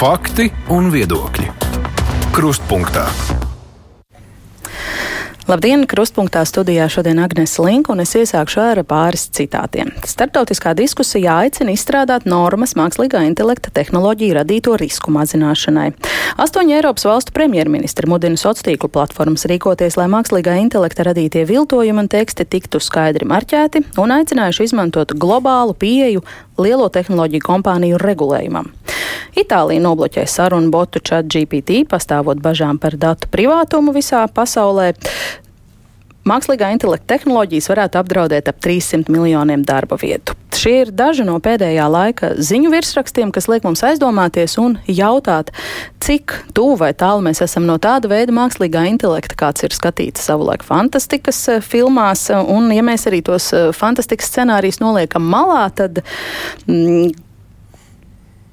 [0.00, 1.50] Fakti un viedokļi.
[2.32, 3.02] Krustpunktā.
[5.44, 5.82] Labdien!
[5.84, 9.90] Krustpunktā studijā šodien Agnēs Linka, un es iesākšu ar pāris citātiem.
[10.08, 15.90] Startautiskā diskusijā aicina izstrādāt normas mākslīgā intelekta tehnoloģiju radīto risku mazināšanai.
[16.40, 22.46] Astoņi Eiropas valstu premjerministri mudina sociālo platformas rīkoties, lai mākslīgā intelekta radītie viltojumi un teksti
[22.48, 26.24] tiktu skaidri marķēti, un aicinājuši izmantot globālu pieeju
[26.62, 28.70] lielo tehnoloģiju kompāniju regulējumam.
[29.38, 34.92] Itālija nobloķē sarunu botu chat GPT, pastāvot bažām par datu privātumu visā pasaulē.
[36.30, 40.36] Mākslīgā intelekta tehnoloģijas varētu apdraudēt ap 300 miljoniem darba vietu.
[40.54, 45.50] Šie ir daži no pēdējā laika ziņu virsrakstiem, kas liek mums aizdomāties un jautāt,
[46.04, 50.62] cik tuvu vai tālu mēs esam no tāda veida mākslīgā intelekta, kāds ir skatīts savulaik
[50.66, 52.28] fantastikas eh, filmās.
[52.30, 56.04] Un, ja mēs arī tos eh, fantastikas scenārijus noliekam malā, tad.
[56.68, 57.10] Mm,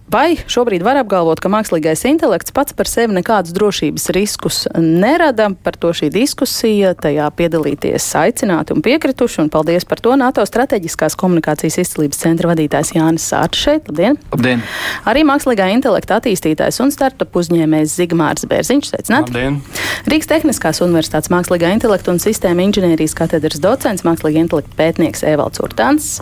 [0.08, 5.50] Vai šobrīd var apgalvot, ka mākslīgais intelekts pats par sevi nekādus drošības riskus nerada?
[5.66, 11.18] Par to šī diskusija, tajā piedalīties aicināti un piekrituši, un paldies par to NATO strateģiskās
[11.20, 13.92] komunikācijas izcilības centra vadītājs Jānis Sārčs šeit.
[13.92, 14.16] Labdien!
[14.32, 14.64] Labdien!
[15.12, 18.94] Arī mākslīgā intelekta attīstītājs un startup uzņēmējs Zigmārs Bērziņš.
[18.94, 19.28] Sveicināt!
[19.28, 19.60] Labdien!
[20.08, 26.14] Rīgas Tehniskās universitātes mākslīgā intelekta un sistēma inženierijas katedras docents, mākslīgā intelekta pētnieks Evalds Urtāns.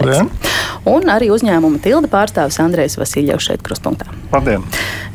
[0.90, 4.10] Un arī uzņēmuma tilda pārstāvis Andrejs Vasiljevs šeit kruspunktā.
[4.32, 4.64] Labdien!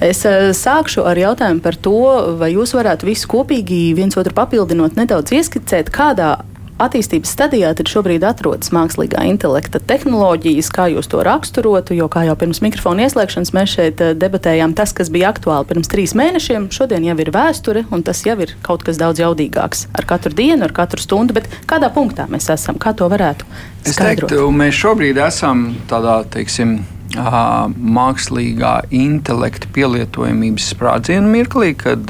[0.04, 1.96] Es uh, sākšu ar jautājumu par to,
[2.40, 6.38] vai jūs varētu visu kopīgi viens otru papildinot, nedaudz ieskicēt, kādā
[6.80, 12.36] attīstības stadijā tad šobrīd atrodas mākslīgā intelekta tehnoloģijas, kā jūs to raksturotu, jo, kā jau
[12.40, 17.16] pirms mikrofona ieslēgšanas mēs šeit debatējām, tas, kas bija aktuāli pirms trīs mēnešiem, šodien jau
[17.20, 21.02] ir vēsture, un tas jau ir kaut kas daudz jaudīgāks ar katru dienu, ar katru
[21.04, 23.44] stundu, bet kādā punktā mēs esam, kā to varētu
[23.84, 23.92] skaidrot?
[23.92, 26.78] Es teiktu, mēs šobrīd esam tādā, teiksim,
[27.16, 32.06] mākslīgā intelekta pielietojamības sprādzienu mirklī, kad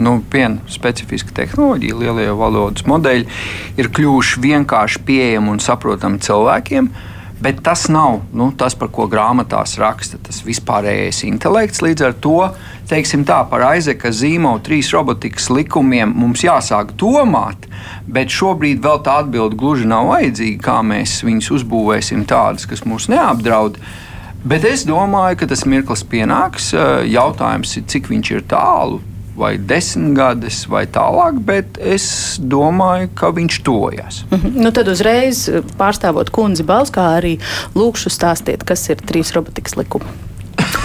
[0.00, 3.28] nu, viena specifiska tehnoloģija, lielie valodas modeļi,
[3.76, 6.90] ir kļuvuši vienkārši pieejami un saprotami cilvēkiem.
[7.38, 11.84] Bet tas nav nu, tas, par ko grāmatās raksta tas vispārējais intelekts.
[11.84, 12.48] Līdz ar to,
[12.90, 17.68] teiksim tā, par Aizeka zīmola trīs robotikas likumiem mums jāsāk domāt,
[18.10, 23.06] bet šobrīd vēl tā atbilde gluži nav vajadzīga, kā mēs viņus uzbūvēsim tādus, kas mūs
[23.12, 23.78] neapdraud.
[23.78, 24.07] Uh,
[24.44, 26.70] Bet es domāju, ka tas mirklis pienāks.
[27.10, 29.00] Jautājums ir, cik viņš ir tālu,
[29.38, 34.22] vai desmit gadus, vai tālāk, bet es domāju, ka viņš tojas.
[34.30, 34.62] Mm -hmm.
[34.62, 37.38] nu, tad uzreiz pārstāvot kundzi Balskā arī
[37.74, 40.27] lūkšu stāstīt, kas ir trīs robotikas likumi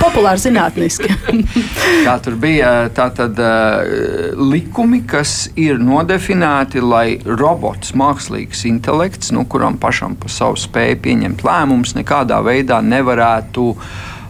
[0.03, 1.11] populāri zinātniski.
[2.07, 9.79] tā tur bija tātad, uh, likumi, kas ir nodefinēti, lai robots, mākslīgs intelekts, nu, kuram
[9.81, 13.69] pašam pa savu spēju pieņemt lēmumus, nekādā veidā nevarētu.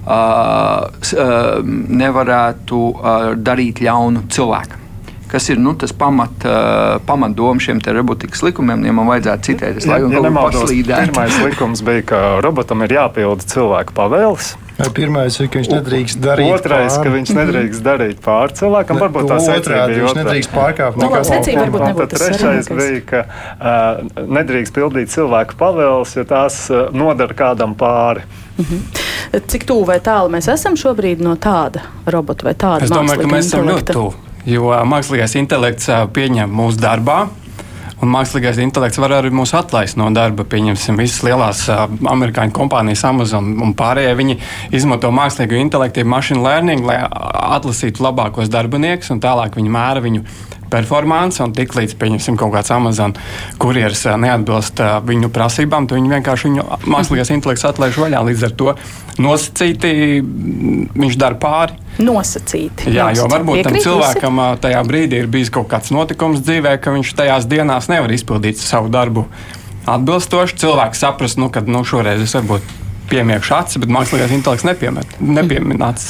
[0.04, 1.62] Uh, uh,
[2.04, 4.83] nevarētu uh, darīt ļaunu cilvēkam
[5.34, 8.86] kas ir nu, tas pamat, uh, pamatdoma šiem robotikas likumiem.
[8.86, 12.94] Ja man vajadzētu citēt, es laikam ja, ja nemaldos, pirmais likums bija, ka robotam ir
[13.00, 14.54] jāpilda cilvēka pavēles.
[14.94, 17.06] Pirmais ir, ka viņš nedrīkst darīt Otrais, pār.
[17.06, 19.00] ka viņš nedrīkst darīt pāri cilvēkam.
[19.04, 21.82] Varbūt tā otrādi, viņš nedrīkst pārkāpt nu, nekādu secību.
[22.00, 28.26] Tad trešais bija, ka uh, nedrīkst pildīt cilvēku pavēles, jo tās uh, nodara kādam pāri.
[28.58, 29.42] Mm -hmm.
[29.50, 32.84] Cik tuvu vai tālu mēs esam šobrīd no tāda robota vai tāda?
[32.84, 34.14] Es domāju, ka mēs esam ļoti tuvu,
[34.50, 37.24] jo mākslīgais intelekts pieņem mūsu darbā
[38.04, 40.44] Un mākslīgais intelekts var arī mūs atlaist no darba.
[40.50, 44.18] Pieņemsim, visas lielās uh, amerikāņu kompānijas, Amazon un pārējie.
[44.20, 44.36] Viņi
[44.76, 50.26] izmanto mākslīgo intelektu, machine learning, lai atlasītu labākos darbiniekus, un tālāk viņi mēra viņu
[50.74, 53.16] performance, un tiklīdz, pieņemsim, kaut kāds Amazon
[53.62, 58.26] kurjeris neatbilst viņu prasībām, tad viņi vienkārši viņu mākslīgais intelekts atlaiž vaļā.
[58.30, 58.76] Līdz ar to
[59.22, 59.94] nosacīti
[60.98, 61.80] viņš dara pāri.
[62.02, 62.90] Nosacīti.
[62.90, 63.22] Jā, nosacīti.
[63.22, 64.62] jo varbūt Piekrīt, tam cilvēkam visi?
[64.66, 68.90] tajā brīdī ir bijis kaut kāds notikums dzīvē, ka viņš tajās dienās nevar izpildīt savu
[68.94, 69.28] darbu
[69.90, 70.58] atbilstoši.
[70.64, 72.83] Cilvēks saprast, nu, ka nu, šoreiz es varbūt
[73.14, 76.10] piemiekšu acis, bet mākslīgais intelekts nepieminēts.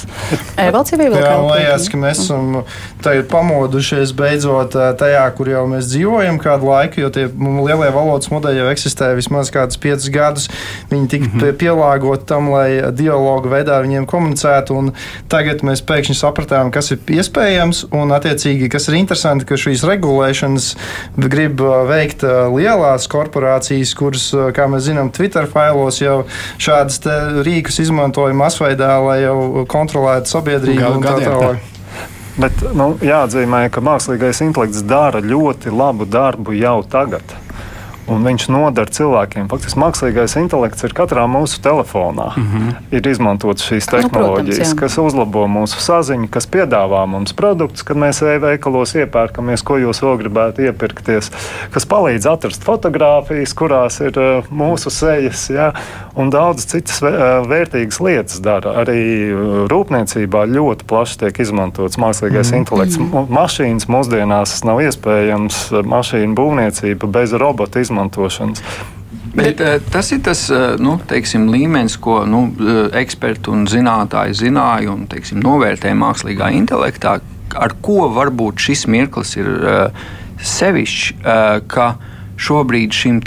[0.62, 1.90] Evalds jau ir vēl kaut kas.
[1.92, 2.64] ka mēs esam
[3.32, 8.70] pamodušies beidzot tajā, kur jau mēs dzīvojam kādu laiku, jo tie lielie valodas modeļi jau
[8.72, 10.50] eksistē vismaz kādus piecus gadus.
[10.92, 11.58] Viņi tika mm -hmm.
[11.60, 14.92] pielāgoti tam, lai dialogu veidā viņiem komunicētu, un
[15.30, 20.76] tagad mēs pēkšņi sapratām, kas ir iespējams, un attiecīgi, kas ir interesanti, ka šīs regulēšanas
[21.18, 22.24] grib veikt
[22.56, 26.24] lielās korporācijas, kuras, kā mēs zinām, Twitter failos jau
[26.58, 31.58] šādi šādus rīkus izmantoja masveidā, lai jau kontrolētu sabiedrību un tā tālāk.
[32.42, 37.22] Bet nu, jāatzīmē, ka mākslīgais intelekts dara ļoti labu darbu jau tagad.
[38.08, 39.48] Un viņš nodara cilvēkiem.
[39.52, 42.34] Faktiski mākslīgais intelekts ir katrā mūsu telefonā.
[42.36, 42.74] Mm -hmm.
[42.92, 44.80] Ir izmantotas šīs tehnoloģijas, nu, protams, jā.
[44.80, 50.18] kas uzlabo mūsu saziņu, kas piedāvā mums produktus, kad mēs e-veikalos iepērkamies, ko jūs vēl
[50.18, 51.32] gribētu iepirkties,
[51.72, 55.74] kas palīdz atrast fotogrāfijas, kurās ir uh, mūsu sejas, ja,
[56.16, 58.76] un daudz citas uh, vērtīgas lietas dara.
[58.84, 62.58] Arī uh, rūpniecībā ļoti plaši tiek izmantots mākslīgais mm -hmm.
[62.58, 62.98] intelekts.
[62.98, 68.64] M mašīnas mūsdienās nav iespējams mašīnu būvniecība bez robota izmantošanas izmantošanas.
[69.34, 70.46] Bet, Bet, tas ir tas
[70.82, 72.46] nu, teiksim, līmenis, ko nu,
[72.94, 77.18] eksperti un zinātnēji zināja un teiksim, novērtēja mākslīgā intelektā,
[77.54, 79.50] ar ko varbūt šis mirklis ir
[80.44, 81.26] sevišķs,
[81.70, 81.88] ka
[82.38, 83.22] šobrīd šim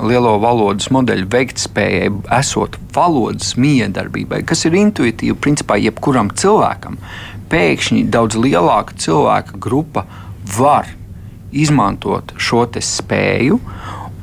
[0.00, 6.96] lielo valodas modeļu veiktspējai, esot valodas miedarbībai, kas ir intuitīva principā jebkuram cilvēkam,
[7.52, 10.06] pēkšņi daudz lielāka cilvēka grupa
[10.56, 10.88] var
[11.54, 13.60] izmantot šo spēju.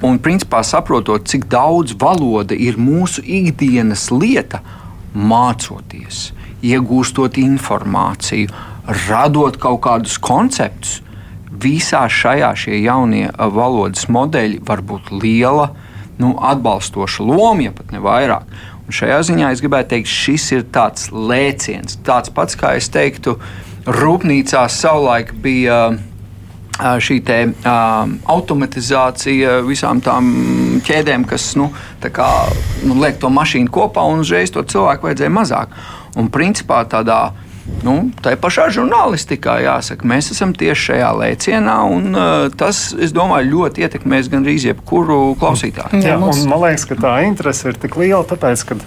[0.01, 4.63] Un, principā, saprotot, cik daudz valoda ir mūsu ikdienas lieta,
[5.13, 6.31] mācoties,
[6.65, 8.49] iegūstot informāciju,
[9.07, 11.01] radot kaut kādus konceptus,
[11.61, 15.71] visā šajā šie jaunie valodas modeļi var būt liela
[16.21, 18.47] nu, atbalstoša loma, ja pat ne vairāk.
[18.87, 23.37] Un šajā ziņā es gribētu teikt, šis ir tāds lēciens, tāds pats kā es teiktu,
[23.85, 25.91] rūpnīcā savulaik bija
[26.81, 30.31] šī te, um, automatizācija visām tām
[30.87, 31.69] ķēdēm, kas nu,
[32.01, 32.31] kā,
[32.85, 35.79] nu, liek to mašīnu kopā, un uzreiz to cilvēku vajadzēja mazāk.
[36.19, 37.23] Un principā tādā
[37.85, 43.51] Nu, tā pašā žurnālistikā jāsaka, mēs esam tieši šajā lēcienā, un uh, tas, es domāju,
[43.55, 46.01] ļoti ietekmēs gandrīz jebkuru klausītāju.
[46.03, 48.77] Jā, un man liekas, ka tā interese ir tik liela, tāpēc, ka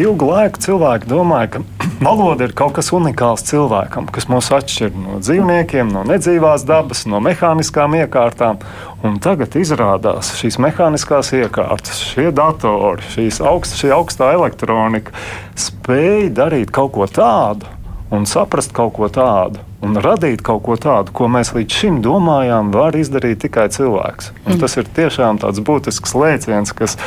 [0.00, 5.18] ilgu laiku cilvēki domāja, ka valoda ir kaut kas unikāls cilvēkam, kas mūs atšķir no
[5.22, 8.60] dzīvniekiem, no nedzīvās dabas, no mehāniskām iekārtām.
[9.06, 15.14] Un tagad izrādās šīs mehāniskās iekārtas, šie datori, šīs augst, šī augstā elektronika
[15.58, 17.68] spēja darīt kaut ko tādu
[18.10, 19.62] un saprast kaut ko tādu.
[19.80, 24.32] Un radīt kaut ko tādu, ko mēs līdz šim domājām, var izdarīt tikai cilvēks.
[24.44, 24.60] Un mm.
[24.60, 26.98] Tas ir tiešām tāds būtisks lēciens, kas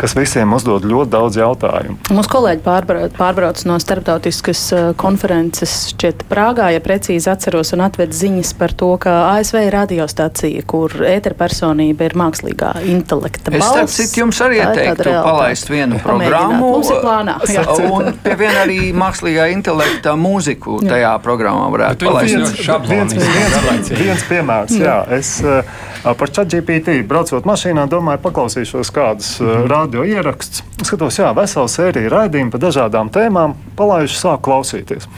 [0.00, 1.96] kas visiem uzdod ļoti daudz jautājumu.
[2.14, 4.62] Mūsu kolēģi pārbrauc, pārbrauc no starptautiskas
[5.00, 10.64] konferences šķiet Prāgā, ja precīzi atceros, un atved ziņas par to, ka ASV ir radiostacija,
[10.68, 13.66] kur ēterpersonība ir mākslīgā intelekta balss.
[13.66, 16.72] Es starp citu jums arī ieteiktu palaist vienu programmu.
[16.76, 17.38] Mums ir plānā.
[17.56, 17.64] Jā.
[17.86, 22.36] Un pie viena arī mākslīgā intelekta mūziku tajā programmā varētu palaist.
[22.36, 22.56] Viens,
[22.90, 24.98] viens, viens, viens piemērs, jā.
[25.16, 25.62] Es, uh,
[26.02, 29.66] Par ChatGPT braucot mašīnā, domāju, paklausīšos kādus mm -hmm.
[29.70, 30.62] radio ierakstus.
[30.82, 35.08] Skatos, jā, vesela sērija raidījumu par dažādām tēmām, palaiduši sāku klausīties.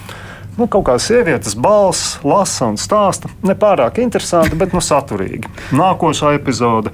[0.58, 3.28] Nu, kaut kā sievietes balss, lasa un stāsta.
[3.42, 5.46] Ne pārāk interesanti, bet nu, saturīgi.
[5.72, 6.90] Nākošā epizode.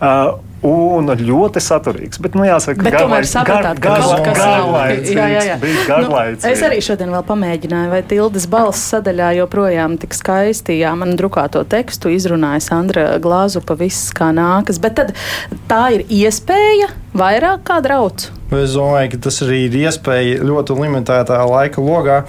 [0.00, 2.18] Uh, Un ļoti saturīgs.
[2.22, 3.34] Bet, nu, jāsaka, bet garlaicīgs.
[3.46, 5.58] Gar, gar, gar, garlaicīgs jā, jā, jā.
[5.62, 6.42] Bija garlaicīgs.
[6.42, 11.14] Nu, es arī šodien vēl pamēģināju, vai tildes balss sadaļā joprojām tik skaisti, jā, man
[11.20, 14.82] drukāto tekstu izrunāja Sandra Glāzupa, viss kā nākas.
[14.82, 15.14] Bet tad
[15.70, 18.32] tā ir iespēja vairāk kā drauds.
[18.48, 22.22] Es domāju, ka tas arī ir iespēja ļoti limitētā laika logā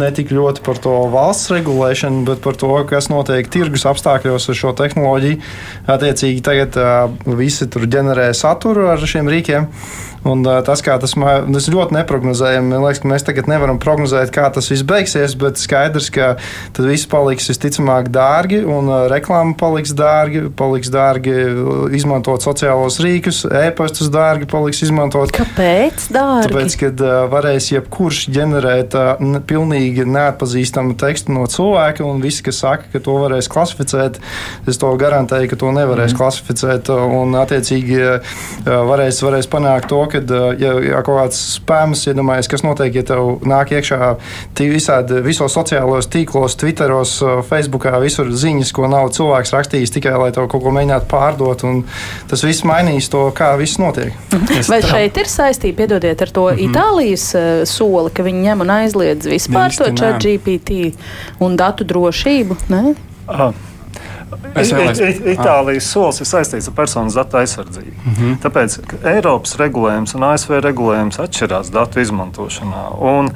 [0.00, 4.58] ne tik ļoti par to valsts regulēšanu, bet par to, kas notiek tirgus apstākļos ar
[4.58, 5.40] šo tehnoloģiju.
[5.90, 6.78] Attiecīgi, tagad
[7.40, 9.68] visi tur ģenerē saturu ar šiem rīkiem.
[10.20, 14.50] Un, tas, kā tas, tas ļoti neparedzējami, man liekas, ka mēs tagad nevaram prognozēt, kā
[14.52, 16.34] tas viss beigsies, bet skaidrs, ka
[16.76, 21.32] tas viss paliks visticamāk dārgi, un reklāma paliks dārgi, paliks dārgi
[21.96, 25.32] izmantot sociālos rīkus, e-pastus dārgi paliks izmantot.
[25.32, 26.50] Kāpēc dārgi?
[26.50, 28.98] Tāpēc, kad varēs jebkurš ģenerēt
[29.48, 34.20] pilnīgi neatpazīstamu tekstu no cilvēka, un visi, kas saka, ka to varēs klasificēt,
[34.68, 36.20] es to garantēju, ka to nevarēs mm.
[36.20, 38.04] klasificēt, un attiecīgi
[38.68, 40.20] varēs, varēs panākt to, ka,
[40.60, 44.14] ja, ja kaut kāds spēms, iedomājies, kas notiek, ja tev nāk iekšā
[44.60, 47.16] visādi visos sociālajos tīklos, Twitteros,
[47.48, 51.82] Facebookā, visur ziņas, ko nav cilvēks rakstījis tikai, lai tev kaut ko mēģinātu pārdot, un
[52.30, 54.14] tas viss mainīs to, kā viss notiek.
[54.34, 54.66] Mhm.
[54.70, 56.70] Vai šeit ir saistība, piedodiet, ar to mm -hmm.
[56.70, 60.94] Itālijas uh, soli, ka viņi ņem un aizliedz vispār to chat GPT
[61.40, 62.56] un datu drošību?
[64.30, 64.50] Ne?
[64.54, 65.08] Aha.
[65.34, 67.96] Itālijas solis ir saistīts ar personas datu aizsardzību.
[68.04, 68.36] Mm -hmm.
[68.44, 68.78] Tāpēc
[69.14, 72.84] Eiropas regulējums un ASV regulējums atšķirās datu izmantošanā.
[73.00, 73.32] Un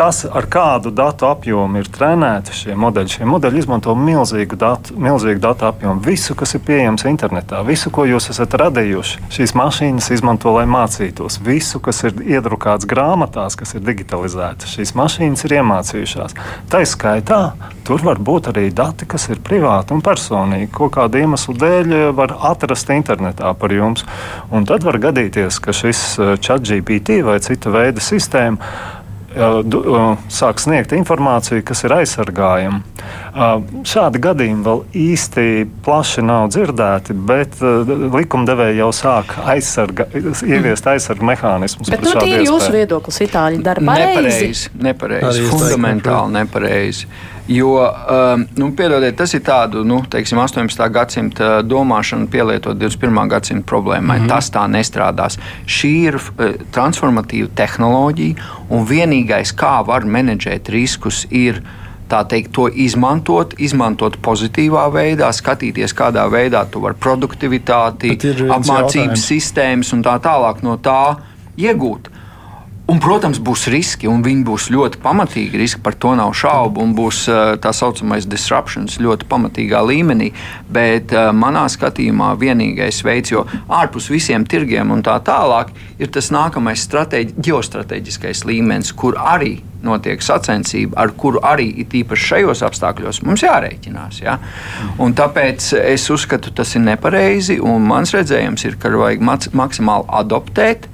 [0.00, 5.42] tas, ar kādu datu apjomu ir trenēti šie modeļi, šie modeļi izmanto milzīgu datu, milzīgu
[5.44, 6.00] datu apjomu.
[6.06, 11.36] Visu, kas ir pieejams internetā, visu, ko jūs esat radījuši, šīs mašīnas izmanto, lai mācītos.
[11.44, 16.36] Visu, kas ir iedrukāts grāmatās, kas ir digitalizētas, šīs mašīnas ir iemācījušās.
[16.72, 17.42] Tā skaitā
[17.84, 20.70] tur var būt arī dati, kas ir privāti un personīgi.
[20.72, 24.06] Ko kādu iemeslu dēļ var atrast internetā par jums.
[24.48, 28.96] Un tad var gadīties, ka šis eh, chat GPT vai cita veida sistēma
[29.30, 32.82] sāk sniegt informāciju, kas ir aizsargājama.
[33.30, 35.44] Šādi gadījumi vēl īsti
[35.84, 41.90] plaši nav dzirdēti, bet likumdevēji jau sāk aizsarga, ieviest aizsargu mehānismus.
[41.92, 44.16] Bet nu, tie ir jūsu viedoklis, Itāļi dara pareizi.
[44.16, 47.10] Nepareizi, nepareizi fundamentāli nepareizi.
[47.50, 47.72] Jo,
[48.54, 50.84] nu, piedodiet, tas ir tāds, nu, teiksim, 18.
[50.94, 53.26] gadsimta domāšana pielietot 21.
[53.32, 54.20] gadsimta problēmai.
[54.20, 54.28] Mm -hmm.
[54.28, 55.38] Tas tā nestrādās.
[55.66, 58.34] Šī ir uh, transformatīva tehnoloģija,
[58.70, 61.62] un vienīgais, kā var menedžēt riskus, ir
[62.10, 68.16] tā teikt, to izmantot, izmantot pozitīvā veidā, skatīties, kādā veidā tu vari produktivitāti,
[68.50, 71.02] apmācības sistēmas un tā tālāk no tā
[71.60, 72.10] iegūt.
[72.90, 75.58] Un, protams, būs riski, un viņi būs ļoti pamatīgi.
[75.60, 80.32] Riski par to nav šaubu, un būs eh, tā saucamais disruptions ļoti pamatīgā līmenī.
[80.70, 85.70] Bet uh, manā skatījumā vienīgais veids, jo ārpus visiem tirgiem un tā tālāk,
[86.02, 93.22] ir tas nākamais ģeostrateģiskais līmenis, kur arī notiek sacensība, ar kuru arī īpaši šajos apstākļos
[93.26, 94.20] mums jārēķinās.
[94.22, 94.38] Ja?
[95.00, 99.24] Un tāpēc es uzskatu, tas ir nepareizi, mans redzējums ir, ka vajag
[99.56, 100.90] maksimāli adoptēt.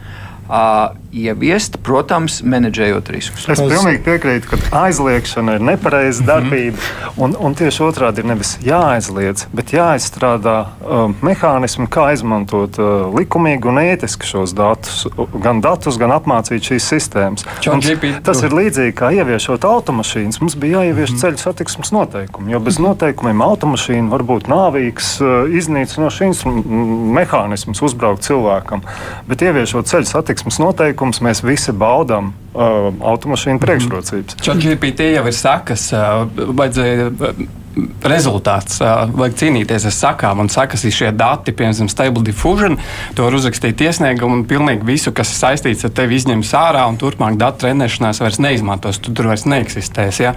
[0.46, 3.46] Uh, ieviest, protams, menedžējot riskus.
[3.52, 6.28] Es pilnīgi piekrītu, ka aizliegšana ir nepareiza mhm.
[6.28, 6.76] darbība.
[6.76, 7.22] Mm -hmm.
[7.24, 13.68] un, un tieši otrādi ir nevis jāaizliedz, bet jāizstrādā uh, mehānismi, kā izmantot uh, likumīgi
[13.68, 15.06] un ētiski šos datus,
[15.42, 17.46] gan datus, gan apmācīt šīs sistēmas.
[17.66, 17.88] Mums,
[18.24, 20.40] tas ir līdzīgi kā ieviešot automašīnas.
[20.40, 21.20] Mums bija jāievieš mm -hmm.
[21.20, 26.44] ceļu satiksmes noteikumi, jo bez noteikumiem automašīna var būt nāvīgs, uh, iznīcinošs
[27.16, 28.82] mehānisms uzbraukt cilvēkam.
[29.28, 34.38] Bet ieviešot ceļu satiksmes noteikumus, noteikums, mēs visi baudām uh, automašīnu priekšrocības.
[34.42, 37.10] ChatGPT jau ir sakas, uh, vajadzēja.
[37.10, 37.46] Uh,
[38.06, 38.78] rezultāts.
[38.80, 42.78] Vajag cīnīties ar sakām, un sakas ir šie dati, piemēram, Stable Diffusion.
[43.16, 46.98] To var uzrakstīt iesniegumu, un pilnīgi visu, kas ir saistīts ar tevi, izņems ārā, un
[47.00, 49.00] turpmāk datu trenēšanās vairs neizmantos.
[49.04, 50.20] Tu tur vairs neeksistēs.
[50.24, 50.32] Ja?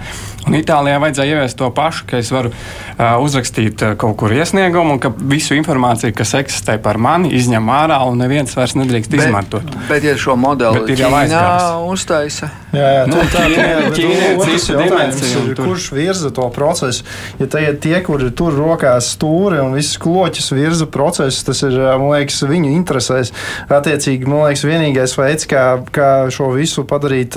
[0.46, 4.96] Un Itālijā vajadzēja ieviest to pašu, ka es varu uh, uzrakstīt uh, kaut kur iesniegumu,
[4.96, 9.24] un ka visu informāciju, kas eksistē par mani, izņem ārā, un neviens vairs nedrīkst bet,
[9.24, 9.76] izmantot.
[9.88, 12.50] Bet, ja šo modeli bet ir jau aizgājis, uztaisa.
[12.74, 17.06] Jā, jā, nu, tā, tā, tā, tā, tā, kurš virza to procesu?
[17.38, 22.12] Ja tie tie, kuri tur rokās stūri un visas kloķis virza procesus, tas ir, man
[22.14, 23.32] liekas, viņu interesēs.
[23.70, 27.36] Attiecīgi, man liekas, vienīgais veids, kā, kā šo visu padarīt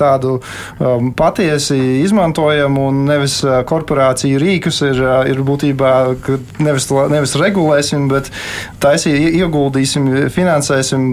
[0.00, 0.38] tādu
[1.18, 5.92] patiesi izmantojamu un nevis korporāciju rīkus, ir, ir būtībā
[6.62, 8.30] nevis, nevis regulēsim, bet
[8.82, 11.12] taisī ieguldīsim, finansēsim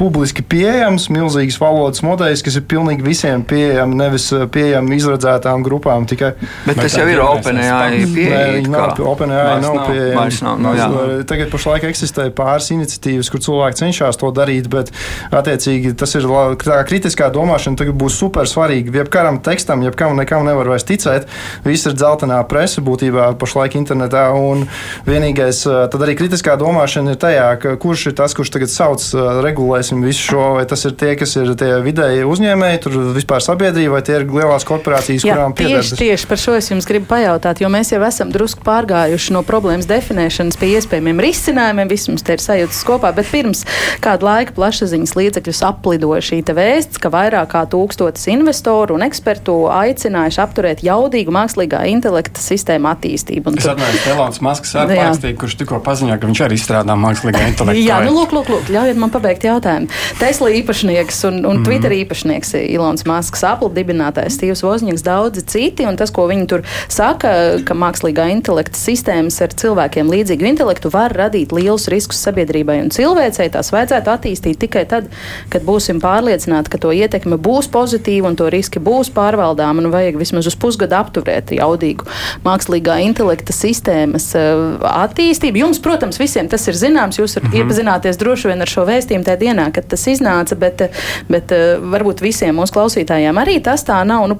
[0.00, 6.34] publiski pieejams, milzīgas valodas modeļus, kas ir pilnīgi visiem pieejami, nevis pieejami izredzētām grupām tikai.
[6.66, 8.84] Bet tas jau ir OpenAI pieeja.
[9.04, 10.26] OpenAI nav pieejama.
[10.40, 14.92] Nav, nu, Tagad pašlaik eksistē pāris iniciatīvas, kur cilvēki cenšas to darīt, bet
[15.34, 16.26] attiecīgi tas ir
[16.64, 18.94] tā kritiskā domāšana tagad būs super svarīga.
[19.00, 21.28] Jebkuram tekstam, jebkam nekam nevar vairs ticēt.
[21.66, 24.28] Viss ir dzeltenā presa būtībā pašlaik internetā.
[24.36, 24.66] Un
[25.08, 25.62] vienīgais,
[25.92, 29.04] tad arī kritiskā domāšana ir tajā, ka kurš ir tas, kurš tagad sauc,
[29.44, 33.96] regulēsim visu šo, vai tas ir tie, kas ir tie vidēji uzņēmēji, tur vispār sabiedrība,
[33.98, 35.80] vai tie ir lielās korporācijas, Jā, kurām pieder.
[35.82, 39.42] Tieši, tieši par šo es jums gribu pajautāt, jo mēs jau esam drusku pārgājuši no
[39.46, 41.88] problēmas definēšanas pie iespējamiem risinājumiem.
[41.90, 43.64] Viss mums te ir sajūtas kopā, bet pirms
[44.04, 50.40] kāda laika plašsaziņas līdzekļus aplidoja šī vēsts, ka vairāk kā tūkstotis investoru un ekspertu aicinājuši
[50.42, 53.54] apturēt jaudīgu mākslīgā intelekta sistēmu attīstību.
[53.60, 57.44] Es atceros, ka Elonas Masks arī pārstīja, kurš tikko paziņoja, ka viņš arī izstrādā mākslīgā
[57.52, 57.78] intelekta.
[57.80, 59.90] Jā, nu lūk, lūk, lūk, ļaujiet man pabeigt jautājumu.
[60.20, 61.68] Tesla īpašnieks un, un mm.
[61.68, 66.66] Twitter īpašnieks Ilons Masks, Apple dibinātājs Stīvs Vozņiks, daudzi citi, un tas, ko viņi tur
[66.94, 67.30] saka,
[67.66, 73.48] ka mākslīgā intelekta sistēmas ar cilvēkiem līdzīgu intelektu var radīt lielus riskus sabiedrībai un cilvēcei.
[73.52, 75.08] Tās vajadzētu attīstīt tikai tad,
[75.52, 79.84] kad būsim pārliecināti, ka to ietekme būs pozitīva un to riski būs pārvaldāmi.
[79.84, 82.08] Nu, vajag vismaz uz pusgadu apturēt jaudīgu
[82.46, 85.64] mākslīgā intelekta sistēmas uh, attīstību.
[85.64, 87.20] Jums, protams, visiem tas ir zināms.
[87.20, 87.60] Jūs mm -hmm.
[87.62, 90.90] iepazināties droši vien ar šo vēstījumu tajā dienā, kad tas iznāca, bet,
[91.28, 94.28] bet uh, varbūt visiem mūsu klausītājiem arī tas tā nav.
[94.28, 94.38] Nu,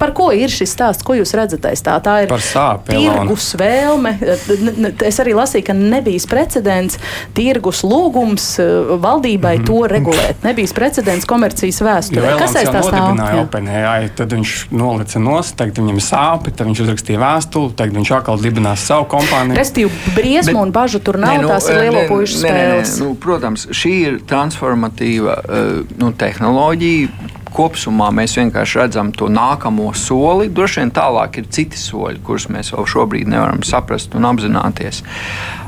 [0.00, 1.04] Par ko ir šis stāsts?
[1.04, 1.98] Ko jūs redzat aiz tā?
[2.00, 4.14] Tā ir sāpju, tirgus vēlme.
[4.56, 6.96] N- Es arī lasīju, ka nebija precedents
[7.36, 9.66] tirgus lūgums eh, valdībai mm -hmm.
[9.66, 10.42] to regulēt.
[10.44, 12.36] Nebija precedents komercijas vēsturē.
[12.38, 13.18] Kas aiz tā stāv?
[13.44, 18.10] OpenAI, tad viņš nolica nost, tagad viņam ir sāpes, tad viņš uzrakstīja vēstuli, tagad viņš
[18.16, 19.56] atkal dibinās savu kompāniju.
[19.58, 21.34] Restīvi, briesmu Bet- un bažu tur nav.
[21.36, 22.98] Nē, nu, tās ir nē, lielo nē, pušu nē, nē, nē, spēles.
[23.00, 27.08] Nu, protams, šī ir transformatīva uh, nu, tehnoloģija.
[27.54, 30.48] Kopumā mēs vienkārši redzam to nākamo soli.
[30.54, 35.02] Droši vien tālāk ir citi soļi, kurus mēs vēl šobrīd nevaram saprast un apzināties.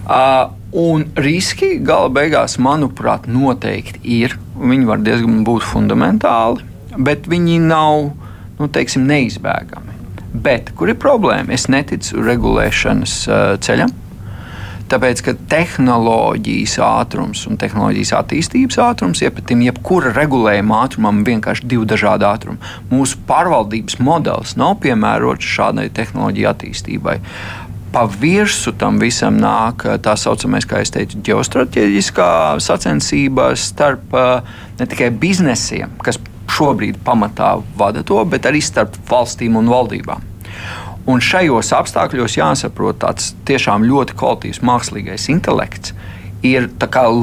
[0.02, 4.38] Uh, un riski gala beigās, manuprāt, noteikti ir.
[4.58, 6.62] Viņi var diezgan būt fundamentāli,
[6.98, 8.12] bet viņi nav
[8.58, 9.98] nu, teiksim, neizbēgami.
[10.32, 11.52] Bet kur ir problēma?
[11.52, 13.92] Es neticu regulēšanas uh, ceļam.
[14.92, 22.26] Tāpēc, ka tehnoloģijas ātrums un tehnoloģijas attīstības ātrums iepatim jebkura regulējuma ātrumam vienkārši divi dažādi
[22.28, 22.60] ātrumi.
[22.90, 27.14] Mūsu pārvaldības modelis nav piemērots šādai tehnoloģiju attīstībai.
[27.92, 32.28] Pa virsmu tam visam nāk eh, tā saucamais, kā jau teicu, ģeostrateģiskā
[32.60, 36.20] sacensība starp eh, ne tikai biznesiem, kas
[36.52, 40.31] šobrīd pamatā vada to, bet arī starp valstīm un valdībām.
[41.10, 45.96] Un šajos apstākļos jāsaprot, tāds tiešām ļoti kvalitīvs mākslīgais intelekts
[46.46, 46.68] ir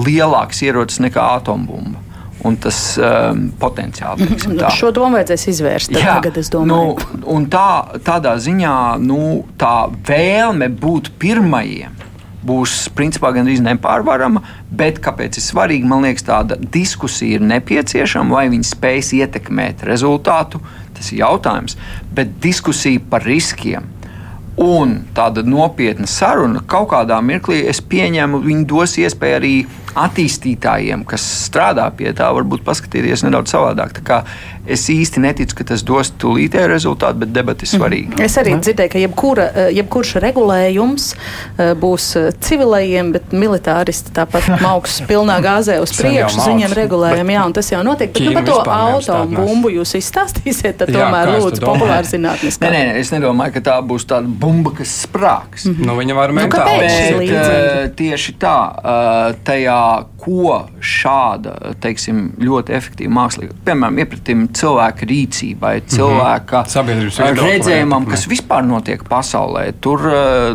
[0.07, 2.03] lielāks ierocis nekā atombumba.
[2.48, 4.27] Un tas um, potenciāli
[4.62, 4.69] tā.
[4.71, 5.91] Šo domu vajadzēs izvērst.
[5.91, 6.95] tad Tagad es domāju.
[6.95, 11.98] Nu, un tā, tādā ziņā nu, tā vēlme būt pirmajiem
[12.45, 14.43] būs principā gandrīz nepārvarama.
[14.71, 15.88] Bet kāpēc ir svarīgi?
[15.89, 20.62] Man liekas, tāda diskusija ir nepieciešama, vai viņi spēs ietekmēt rezultātu.
[21.00, 21.77] Tas ir jautājums.
[22.15, 23.88] Bet diskusija par riskiem.
[24.60, 29.54] Un tāda nopietna saruna kaut kādā mirklī, es pieņemu, viņi dos iespēju arī
[29.98, 34.01] attīstītājiem, kas strādā pie tā, varbūt paskatīties nedaudz savādāk.
[34.70, 38.20] Es īsti neticu, ka tas dos tūlītēju rezultātu, bet debati ir svarīga.
[38.22, 44.51] Es arī dzirdēju, ka jebkura, eh, jebkurš regulējums eh, būs eh, civilējiem, bet militāristi tāpat
[44.66, 46.38] mauks pilnā gāzē uz priekšu.
[46.38, 48.13] mauks, Viņiem regulējumi, jā, un tas jau notiek.
[48.13, 52.62] Bet nu, par to auto bumbu jūs izstāstīsiet, tad Jā, tomēr es lūdzu populāri zinātniski.
[52.66, 55.65] Nē, nē, es nedomāju, ka tā būs tāda bumba, kas sprāgs.
[55.65, 55.86] Mm -hmm.
[55.86, 56.89] Nu, viņa var Nu, mentāli.
[56.89, 64.48] šī Bet, eh, tieši tā, eh, tajā, ko šāda teiksim, ļoti efektīva mākslīga, piemēram, iepratim
[64.48, 69.74] cilvēka rīcībai, cilvēka Sabiedrības eh, viedokli redzējumam, kas vispār notiek pasaulē.
[69.81, 70.00] Tur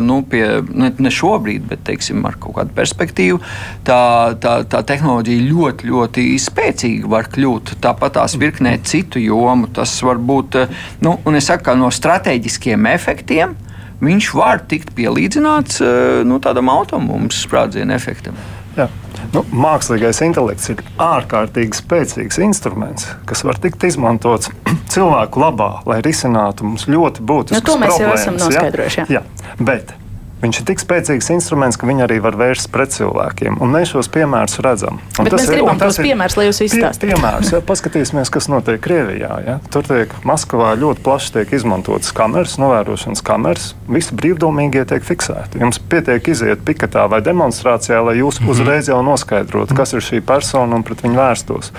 [0.01, 3.39] nu, pie, ne, ne šobrīd, bet teiksim, ar kaut kādu perspektīvu,
[3.83, 7.75] tā, tā, tā tehnoloģija ļoti, ļoti spēcīga var kļūt.
[7.81, 9.67] Tāpat tās virknē citu jomu.
[9.67, 10.67] Tas var būt,
[11.01, 13.55] nu, un es saku, no strateģiskiem efektiem.
[14.03, 18.37] Viņš var tikt pielīdzināts eh, nu, tādam automobiļu sprādzienu efektam.
[18.75, 18.89] Jā.
[19.31, 24.51] Nu, mākslīgais intelekts ir ārkārtīgi spēcīgs instruments, kas var tikt izmantots
[24.93, 28.25] cilvēku labā, lai risinātu mums ļoti būtiskas Nu, to mēs jau problēmas.
[28.25, 28.43] esam ja?
[28.45, 29.07] noskaidrojuši, jā.
[29.19, 29.95] Jā, bet
[30.43, 33.57] viņš ir tik spēcīgs instruments, ka viņi arī var vērsties pret cilvēkiem.
[33.61, 34.99] Un mēs šos piemērus redzam.
[35.17, 37.13] Mēs ir- gribam tos piemērus, lai jūs pie- izstāstītu.
[37.15, 39.31] Piemērs, ja paskatīsimies, kas notiek Krievijā.
[39.47, 39.59] Ja?
[39.71, 43.73] Tur tiek Maskavā ļoti plaši tiek izmantotas kameras, novērošanas kameras.
[43.87, 45.59] Visi brīvdomīgie tiek fiksēti.
[45.59, 50.75] Jums pietiek iziet piketā vai demonstrācijā, lai jūs uzreiz jau noskaidrotu, kas ir šī persona
[50.75, 51.71] un pret viņu vērstos.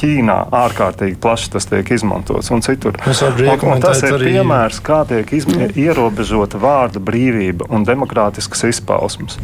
[0.00, 2.94] Ķīnā ārkārtīgi plaši tas tiek izmantots un citur.
[3.04, 3.12] Un-
[3.74, 9.38] un tas rekomendēt ir arī- piemērs, kā tiek izm- ierobežota vārda brīvība un demokrātiskas izpausmes.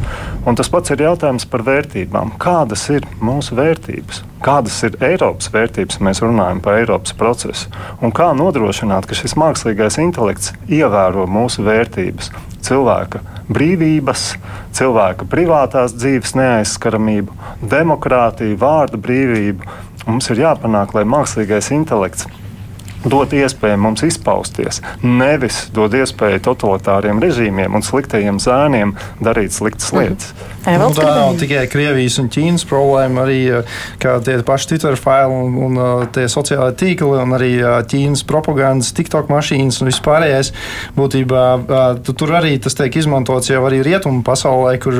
[0.45, 2.37] Un tas pats ir jautājums par vērtībām.
[2.39, 4.23] Kādas ir mūsu vērtības?
[4.41, 7.69] Kādas ir Eiropas vērtības, mēs runājam par Eiropas procesu?
[8.01, 12.31] Un kā nodrošināt, ka šis mākslīgais intelekts ievēro mūsu vērtības?
[12.61, 13.21] Cilvēka
[13.51, 14.35] brīvības,
[14.77, 19.65] cilvēka privātās dzīves neaizskaramību, demokrātiju, vārdu brīvību.
[20.07, 22.29] Mums ir jāpanāk, lai mākslīgais intelekts
[23.05, 30.33] dot iespēju mums izpausties, nevis dod iespēju totalitāriem režīmiem un sliktajiem zēniem darīt sliktas lietas.
[30.61, 33.39] Evalds Nu, tā nav tikai Krievijas un Ķīnas problēma, arī
[34.01, 37.51] kā tie paši Twitter faili un, un eh, tie sociālai tīkli, un arī
[37.89, 40.51] Ķīnas propagandas, TikTok mašīnas un vispārējais.
[40.97, 41.45] Būtībā
[42.05, 44.99] tu, tur arī tas tiek izmantots jau arī rietumu pasaulē, kur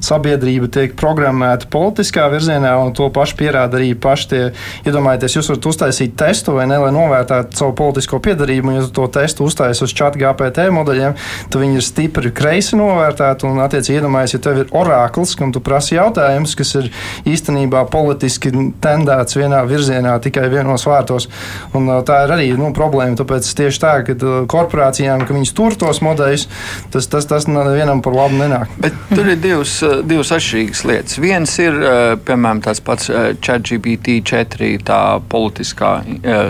[0.00, 4.42] sabiedrība tiek programmēta politiskā virzienā, un to pašu pierāda arī paši tie.
[4.88, 9.06] Iedomājieties, jūs varat uztaisīt testu vai ne, lai novērtētu savu politisko piedarību, un ja to
[9.12, 11.16] testu uztaisīsi uz chat GPT modeļiem,
[11.50, 15.52] tad viņi ir stipri kreisi novērtēti, un attiecīgi iedomājies, ja tev ir orāli akls, kam
[15.54, 16.90] tu prasi jautājumus, kas ir
[17.28, 18.52] īstenībā politiski
[18.82, 21.28] tendēts vienā virzienā, tikai vienos vārtos.
[21.76, 23.18] Un, tā ir arī nu, problēma.
[23.18, 24.16] Tāpēc tieši tā, ka
[24.50, 26.46] korporācijām, ka viņas tur tos modeļus,
[26.94, 28.72] tas, tas, tas nevienam par labu nenāk.
[28.82, 29.78] Bet tur ir divas,
[30.08, 31.18] divas atšķirīgas lietas.
[31.22, 31.78] Viens ir,
[32.26, 33.10] piemēram, tāds pats
[33.42, 35.02] ChatGPT 4, tā
[35.32, 35.92] politiskā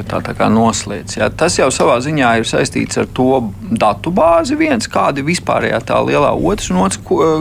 [0.08, 0.34] tā, tā
[0.82, 1.16] kā noslēdz.
[1.18, 1.30] Ja?
[1.30, 6.00] Tas jau savā ziņā ir saistīts ar to datu bāzi, viens, kāda ir vispārējā tā
[6.02, 7.00] lielā, otrs, un otrs,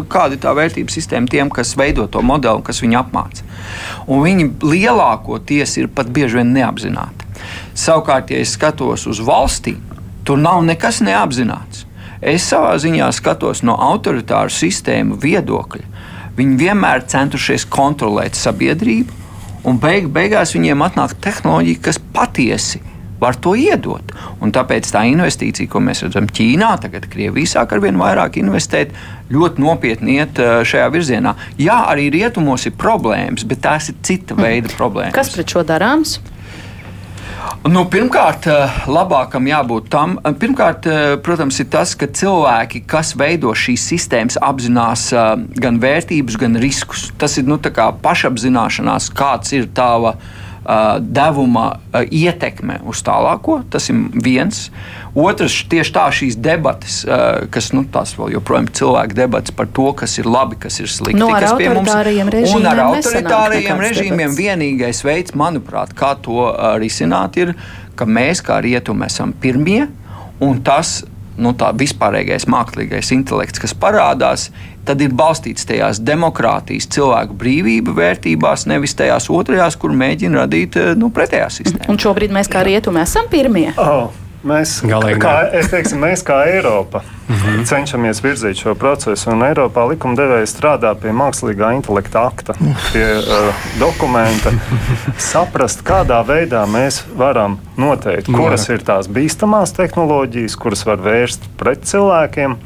[0.10, 3.43] kāda ir tā vērtības sistēma tiem, kas veido to modeli un kas viņu apmāca.
[4.08, 7.25] Un viņi lielākoties ir pat bieži vien neapzināti.
[7.73, 9.82] Savukārt, ja es skatos uz valstīm,
[10.23, 11.88] tur nav nekas neapzināts.
[12.21, 15.88] Es savā ziņā skatos no autoritāru sistēmu viedokļa.
[16.38, 19.17] Viņi vienmēr centušies kontrolēt sabiedrību,
[19.67, 22.80] un beig, beigās viņiem atnāk tehnoloģija, kas patiesi
[23.21, 24.13] var to iedot.
[24.41, 28.95] Un tāpēc tā investīcija, ko mēs redzam Ķīnā, tagad Krievija sāk ar vien vairāk investēt,
[29.31, 31.36] ļoti nopietni iet eh, šajā virzienā.
[31.62, 35.15] Jā, arī rietumos ir problēmas, bet tās ir cita veida problēmas.
[35.15, 36.17] Kas pret šo darāms?
[37.69, 40.17] Nu, pirmkārt, eh, labākam jābūt tam.
[40.41, 45.12] Pirmkārt, eh, protams, ir tas, ka cilvēki, kas veido šīs sistēmas, apzinās
[45.62, 47.12] gan vērtības, gan riskus.
[47.21, 50.17] Tas ir nu, pašapzināšanās, kāds ir tava
[51.02, 53.62] devuma ietekme uz tālāko.
[53.71, 54.67] Tas ir viens.
[55.17, 57.02] Otrs, tieši tā šīs debatas,
[57.52, 60.91] kas nu, tās vēl joprojām ir cilvēku debatas par to, kas ir labi, kas ir
[60.91, 61.19] slikti.
[61.19, 64.39] No, kas pie mums ir un ar autoritārajiem režīmiem debats.
[64.39, 67.56] vienīgais veids, manuprāt, kā to risināt, ir,
[67.97, 69.88] ka mēs kā rietumi esam pirmie,
[70.41, 71.02] un tas
[71.41, 74.50] nu, tā vispārīgais mākslīgais intelekts, kas parādās,
[74.86, 81.12] tad ir balstīts tajās demokrātijas, cilvēku brīvību vērtībās, nevis tajās otrajās, kur mēģina radīt nu,
[81.13, 81.89] pretējā sistēma.
[81.91, 83.72] Un šobrīd mēs kā rietumi esam pirmie.
[83.78, 84.12] Oh.
[84.41, 85.34] Mēs, Galīgi kā,
[85.70, 87.65] teiksim, mēs kā Eiropa mm -hmm.
[87.70, 92.56] cenšamies virzīt šo procesu, un Eiropā likumdevēji strādā pie mākslīgā intelekta akta,
[92.94, 94.52] pie uh, dokumenta,
[95.17, 101.86] saprast, kādā veidā mēs varam noteikt, kuras ir tās bīstamās tehnoloģijas, kuras var vērst pret
[101.86, 102.58] cilvēkiem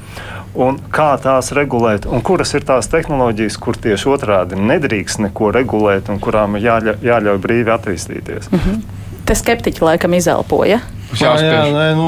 [0.55, 6.09] un kā tās regulēt, un kuras ir tās tehnoloģijas, kur tieši otrādi nedrīkst neko regulēt
[6.13, 8.51] un kurām jāļauj, jāļauj brīvi attīstīties.
[8.51, 9.01] Mm -hmm.
[9.25, 10.79] Te skeptiķi laikam izelpoja.
[10.79, 11.31] Jā, jā,
[11.71, 12.07] nē, nu,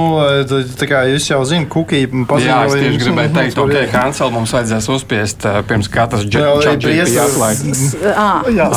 [0.80, 2.42] tā kā jūs jau zināt, kukija pazīstama.
[2.48, 7.84] Jā, es tieši gribēju teikt, ok, kancel mums vajadzēs uzspiest pirms katras džekas atklājas.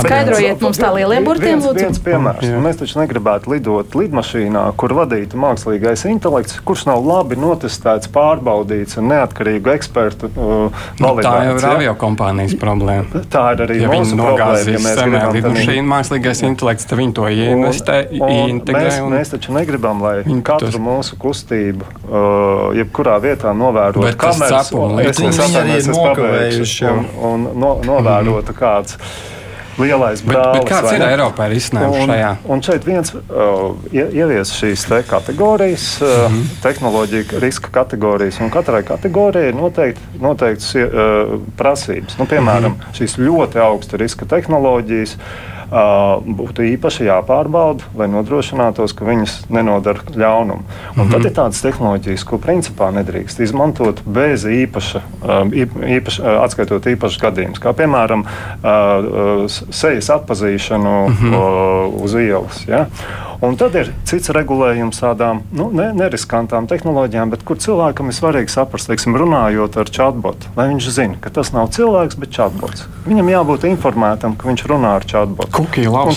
[0.04, 1.86] Skaidrojiet mums tā lielie burtiem, lūdzu.
[1.86, 2.52] Viens piemērs.
[2.66, 9.10] Mēs taču negribētu lidot lidmašīnā, kur vadītu mākslīgais intelekts, kurš nav labi notestēts, pārbaudīts un
[9.14, 11.28] neatkarīgu ekspertu uh, validāts.
[11.28, 13.24] Tā jau ir avio kompānijas problēma.
[13.32, 14.76] Tā ir arī ja mūsu problēma.
[14.76, 18.84] Ja mēs gribam lidmašīnu mākslīgais intelekts, tad viņi to ieinvestē, integrē.
[18.90, 20.80] Mēs, mēs taču negribam, lai Viņi katru tos...
[20.82, 24.72] mūsu kustību, uh, jebkurā vietā novērot kameras.
[25.06, 28.62] Es arī nokavējuši un, un no, novērotu mm -hmm.
[28.62, 28.98] kāds
[29.80, 30.52] lielais brālis.
[30.52, 32.30] Bet, bet kāds ir Eiropā risinājums šajā?
[32.52, 36.62] Un šeit viens uh, ievies šīs te kategorijas, uh, mm -hmm.
[36.62, 42.18] tehnoloģija riska kategorijas, un katrai kategorijai ir noteikti, noteikts uh, prasības.
[42.18, 42.98] Nu, piemēram, mm -hmm.
[42.98, 45.14] šīs ļoti augsta riska tehnoloģijas.
[45.14, 50.62] Uh, būtu īpaši jāpārbauda, lai nodrošinātos, ka viņas nenodara ļaunumu.
[50.62, 51.12] Un mm -hmm.
[51.12, 55.00] tad ir tādas tehnoloģijas, ko principā nedrīkst izmantot bez īpaša,
[55.98, 58.24] īpaša atskaitot īpašus gadījumus, kā piemēram
[59.70, 62.02] sejas atpazīšanu mm -hmm.
[62.02, 62.64] uz ielas.
[62.66, 62.86] Ja?
[63.40, 68.52] Un tad ir cits regulējums tādām nu, ne, neriskantām tehnoloģijām, bet kur cilvēkam ir svarīgi
[68.52, 72.84] saprast, teiksim, runājot ar chatbotu, lai viņš zina, ka tas nav cilvēks, bet chatbots.
[73.08, 75.64] Viņam jābūt informētam, ka viņš runā ar chatbotu.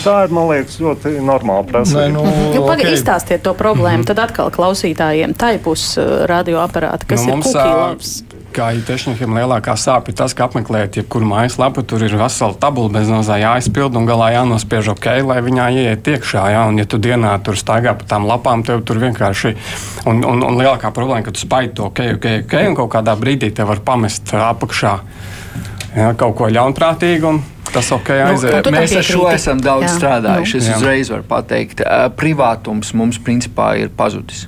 [0.04, 2.10] Tā ir, man liekas, ļoti normāla prasība.
[2.12, 2.92] Nu, nu, okay.
[2.94, 4.12] Izstāstiet to problēmu, mm -hmm.
[4.12, 9.76] tad atkal klausītājiem tai pus uh, radioaparāta, kas nu, ir cookie labs kā īpašniekam lielākā
[9.80, 14.08] sāpe ir tas, ka apmeklējot jebkuru mājaslapu, tur ir vesela tabula bez nozā jāizpild un
[14.10, 16.46] galā jānospiež ok, lai viņā ieiet iekšā.
[16.54, 16.66] Ja?
[16.70, 19.56] Un, ja tu dienā tur staigā pa tām lapām, tev tur vienkārši
[20.06, 23.18] un, un, un lielākā problēma, ka tu spaidi to ok, ok, ok, un kaut kādā
[23.20, 24.94] brīdī te var pamest apakšā
[25.98, 26.14] ja?
[26.20, 27.36] kaut ko ļaunprātīgu.
[27.74, 28.68] Tas ok, aiziet.
[28.68, 29.94] Nu, mēs ar šo esam daudz jā.
[29.98, 30.60] strādājuši.
[30.60, 30.78] Es jā.
[30.78, 31.82] uzreiz varu pateikt,
[32.20, 34.46] privātums mums principā ir pazudis.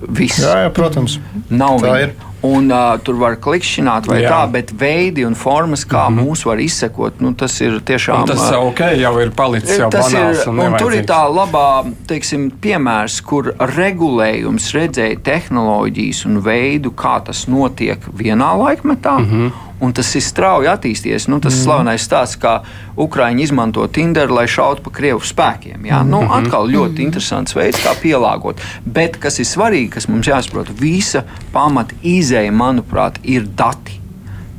[0.00, 0.40] Viss.
[0.40, 1.18] Jā, jā, protams.
[1.48, 2.02] Nav tā viņa.
[2.04, 2.29] ir.
[2.42, 4.30] Un, uh, tur var klikšķināt, vai Jā.
[4.32, 6.24] tā, bet veidi un formas, kā mm -hmm.
[6.24, 8.22] mūs var izsekot, nu, tas ir tiešām.
[8.22, 10.42] Un tas uh, okay, jau ir palicis jau banāls.
[10.42, 16.90] Ir, un, un tur ir tā labā teiksim, piemērs, kur regulējums redzēja tehnoloģijas un veidu,
[16.90, 19.18] kā tas notiek vienā laikmetā.
[19.18, 21.26] Mm -hmm un tas ir strauji attīstījies.
[21.32, 21.62] Nu, tas mm.
[21.64, 22.58] slavenais stāsts, kā
[23.00, 25.88] Ukrāņi izmanto Tinderu, lai šautu pa Krievu spēkiem.
[25.88, 26.02] Jā?
[26.06, 26.34] Nu, mhm.
[26.40, 27.06] atkal ļoti mm.
[27.08, 28.60] interesants veids, kā pielāgot.
[28.84, 33.98] Bet kas ir svarīgi, kas mums jāsaprot, visa pamata izēja, manuprāt, ir dati.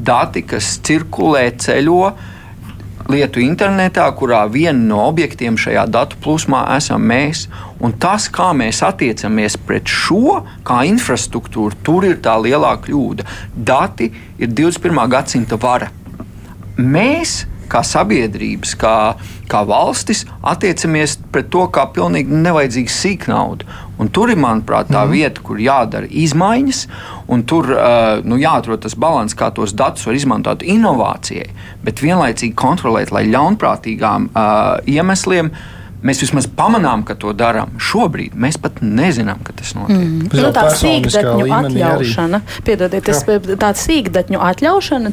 [0.02, 2.06] dati, kas cirkulē, ceļo
[3.10, 7.48] lietu internetā, kurā viena no objektiem šajā datu plūsmā esam mēs.
[7.82, 13.26] Un tas, kā mēs attiecamies pret šo, kā infrastruktūru, tur ir tā lielā kļūda.
[13.56, 15.02] Dati ir 21.
[15.16, 15.90] gadsimta vara.
[16.78, 18.96] Mēs kā sabiedrības, kā,
[19.52, 23.68] kā valstis attiecamies pret to kā pilnīgi nevajadzīgu sīknaudu.
[24.02, 25.12] Un tur ir, manuprāt, tā mm.
[25.14, 26.86] vieta, kur jādara izmaiņas,
[27.32, 31.52] un tur uh, nu, jāatrod tas līdzsvars, kā tos datus var izmantot inovācijai,
[31.86, 35.54] bet vienlaicīgi kontrolēt, lai ļaunprātīgām uh, iemesliem
[36.02, 37.76] Mēs vismaz pamanām, ka to darām.
[37.78, 40.00] Šobrīd mēs pat nezinām, ka tas notiek.
[40.02, 40.32] Mm.
[40.34, 45.12] Nu, tā sīkdatņu atļaušana, piedodiet, tas, tāda sīkdatņu atļaušana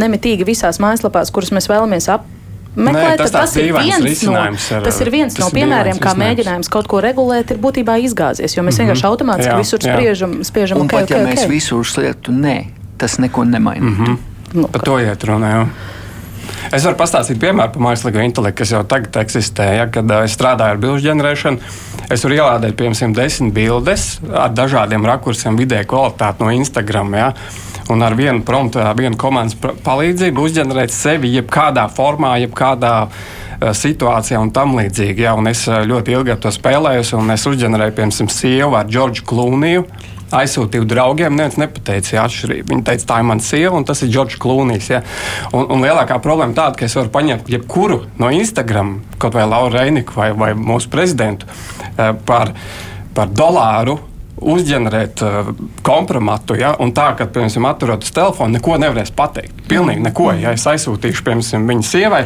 [0.00, 2.40] nemitīgi visās mājaslapās, kuras mēs vēlamies apgūt.
[2.74, 6.14] Meklēt, Nē, tas, tas, ir viens no, ar, tas ir viens tas no piemēriem, kā
[6.18, 8.56] mēģinājums kaut ko regulēt, ir būtībā izgāzies.
[8.56, 8.80] Jo mēs mm -hmm.
[8.82, 9.94] vienkārši automātiski jā, visur jā.
[9.94, 11.50] spriežam, spriežam un okay, pat, ja okay, mēs okay.
[11.54, 12.56] visur slietu, nē,
[12.98, 13.84] tas neko nemaina.
[13.84, 14.16] Mm -hmm.
[14.52, 15.66] nu, Par to iet runa.
[16.72, 19.66] Es varu pastāstīt piemēru par mākslīgo intelektu, kas jau tagad eksistē.
[19.76, 21.58] Ja, kad uh, es strādāju ar bilžu ģenerēšanu,
[22.10, 27.14] es varu ielādēt, piemēram, desmit bildes ar dažādiem rakursiem, vidēju kvalitāti no Instagram.
[27.14, 27.32] Ja,
[27.92, 32.94] un ar vienu promptu, vienu komandas palīdzību uzģenerēt sevi jebkādā formā, jebkādā
[33.76, 35.24] situācijā un tam līdzīgi.
[35.26, 39.86] Ja, un es ļoti ilgi to spēlēju, un es uzģenerēju, piemēram, sievu ar Džordžu Klūniju
[40.34, 42.68] aizsūtīju draugiem, neviens nepateica atšķirību.
[42.72, 44.88] Viņi teica, tā ir mana sieva un tas ir Džordžs Klūnijs.
[44.90, 45.02] Ja?
[45.54, 49.76] Un, un lielākā problēma tāda, ka es varu paņemt jebkuru no Instagram, kaut vai Lauru
[49.76, 52.54] Reiniku vai, vai mūsu prezidentu eh, par,
[53.14, 53.98] par dolāru
[54.52, 55.52] uzģenerēt uh,
[55.86, 59.64] kompromatu, ja, un tā, ka, piemēram, atturot uz telefonu, neko nevarēs pateikt.
[59.70, 60.30] Pilnīgi neko.
[60.40, 62.24] Ja es aizsūtīšu, piemēram, viņa sievai,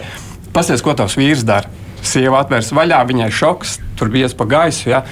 [0.55, 1.71] pasies, ko tavs vīrs dara.
[1.99, 4.93] Sieva atvērs vaļā, viņai šoks, tur bija pa gaisu.
[4.93, 5.03] Ja.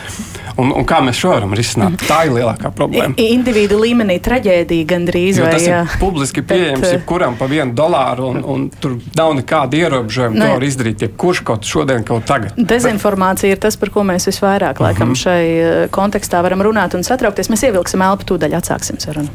[0.56, 1.98] Un, un kā mēs šo varam risināt?
[1.98, 2.06] Mm.
[2.08, 3.16] Tā ir lielākā problēma.
[3.20, 5.40] I, individu līmenī traģēdija gandrīz.
[5.40, 5.82] Jo vai, tas jā.
[5.84, 10.40] ir publiski pieejams bet, jebkuram pa vienu dolāru, un, un tur nav nekāda ierobežojuma.
[10.40, 12.56] To var izdarīt jebkurš kaut šodien, kaut tagad.
[12.56, 15.22] Dezinformācija ir tas, par ko mēs visvairāk laikam mm -hmm.
[15.22, 17.52] šai eh, kontekstā varam runāt un satraukties.
[17.52, 19.28] Mēs ievilksim elpu tūdaļ atsāksim sarunu.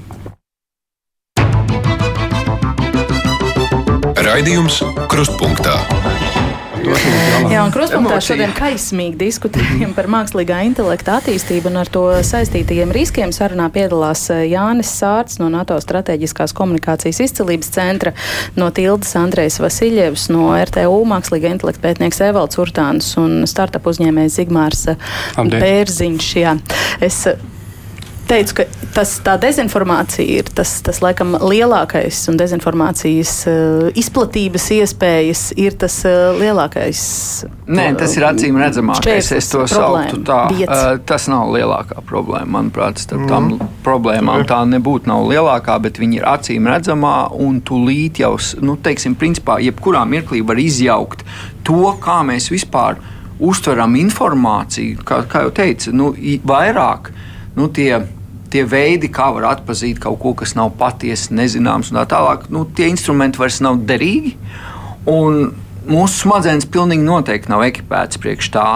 [4.21, 6.00] Raidījums Krustpunktā.
[6.81, 13.33] Jā, un kruspunktā šodien kaismīgi diskutējam par mākslīgā intelekta attīstību un ar to saistītajiem riskiem.
[13.35, 18.15] Sarunā piedalās eh, Jānis Sārts no NATO strateģiskās komunikācijas izcelības centra,
[18.57, 24.85] no Tildes Andrejs Vasiljevs, no RTU mākslīgā intelekta pētnieks Evalds Urtāns un startup uzņēmējs Zigmārs
[25.37, 26.35] Bērziņš.
[26.41, 26.57] Jā.
[27.03, 27.25] Es
[28.31, 28.65] teicu, ka
[28.95, 35.97] tas, tā dezinformācija ir tas, tas laikam lielākais un dezinformācijas uh, izplatības iespējas ir tas
[36.07, 37.01] uh, lielākais.
[37.71, 39.31] Nē, tas ir acīm redzamākais.
[39.35, 40.41] Es to sauktu tā.
[40.51, 42.49] Uh, tas nav lielākā problēma.
[42.61, 43.31] Manuprāt, starp mm.
[43.31, 48.77] tām problēmām tā nebūtu nav lielākā, bet viņi ir acīm redzamā un tūlīt jau, nu,
[48.81, 51.25] teiksim, principā, jebkurā mirklī var izjaukt
[51.67, 52.99] to, kā mēs vispār
[53.41, 55.03] uztveram informāciju.
[55.07, 56.11] Kā, kā jau teicu, nu,
[56.47, 57.11] vairāk
[57.57, 57.95] nu, tie
[58.51, 62.65] tie veidi, kā var atzīt kaut ko, kas nav patiesi nezināms, un tā tālāk, nu,
[62.75, 64.35] tie instrumenti vairs nav derīgi.
[65.91, 68.67] Mūsu smadzenes pilnīgi noteikti nav ekipētas priekš tā.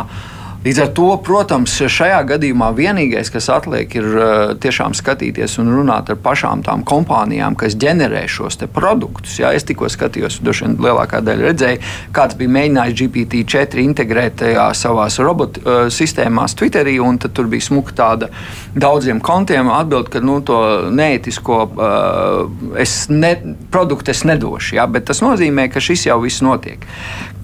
[0.66, 6.08] Līdz ar to, protams, šajā gadījumā vienīgais, kas atliek, ir uh, tiešām skatīties un runāt
[6.10, 9.36] ar pašām tām kompānijām, kas ģenerē šos produktus.
[9.38, 11.82] Jā, es tikko skatījos, droši vien lielākā daļa redzēja,
[12.18, 17.94] kāds bija mēģinājis GPT-4 integrēt tajā savās robotu uh, sistēmās Twitterī, un tur bija smuka
[18.02, 18.32] tāda
[18.74, 23.36] daudziem kontiem atbild, ka nu, to neētisko uh, es ne,
[23.70, 24.80] produktu es nedošu.
[24.80, 26.90] Jā, bet tas nozīmē, ka šis jau viss notiek.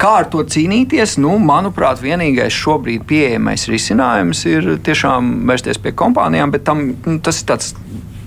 [0.02, 1.20] Kā ar to cīnīties?
[1.22, 7.44] Nu, manuprāt, vienīgais šobrīd pieejamais risinājums ir tiešām vērsties pie kompānijām, bet tam, nu, tas
[7.44, 7.76] ir tāds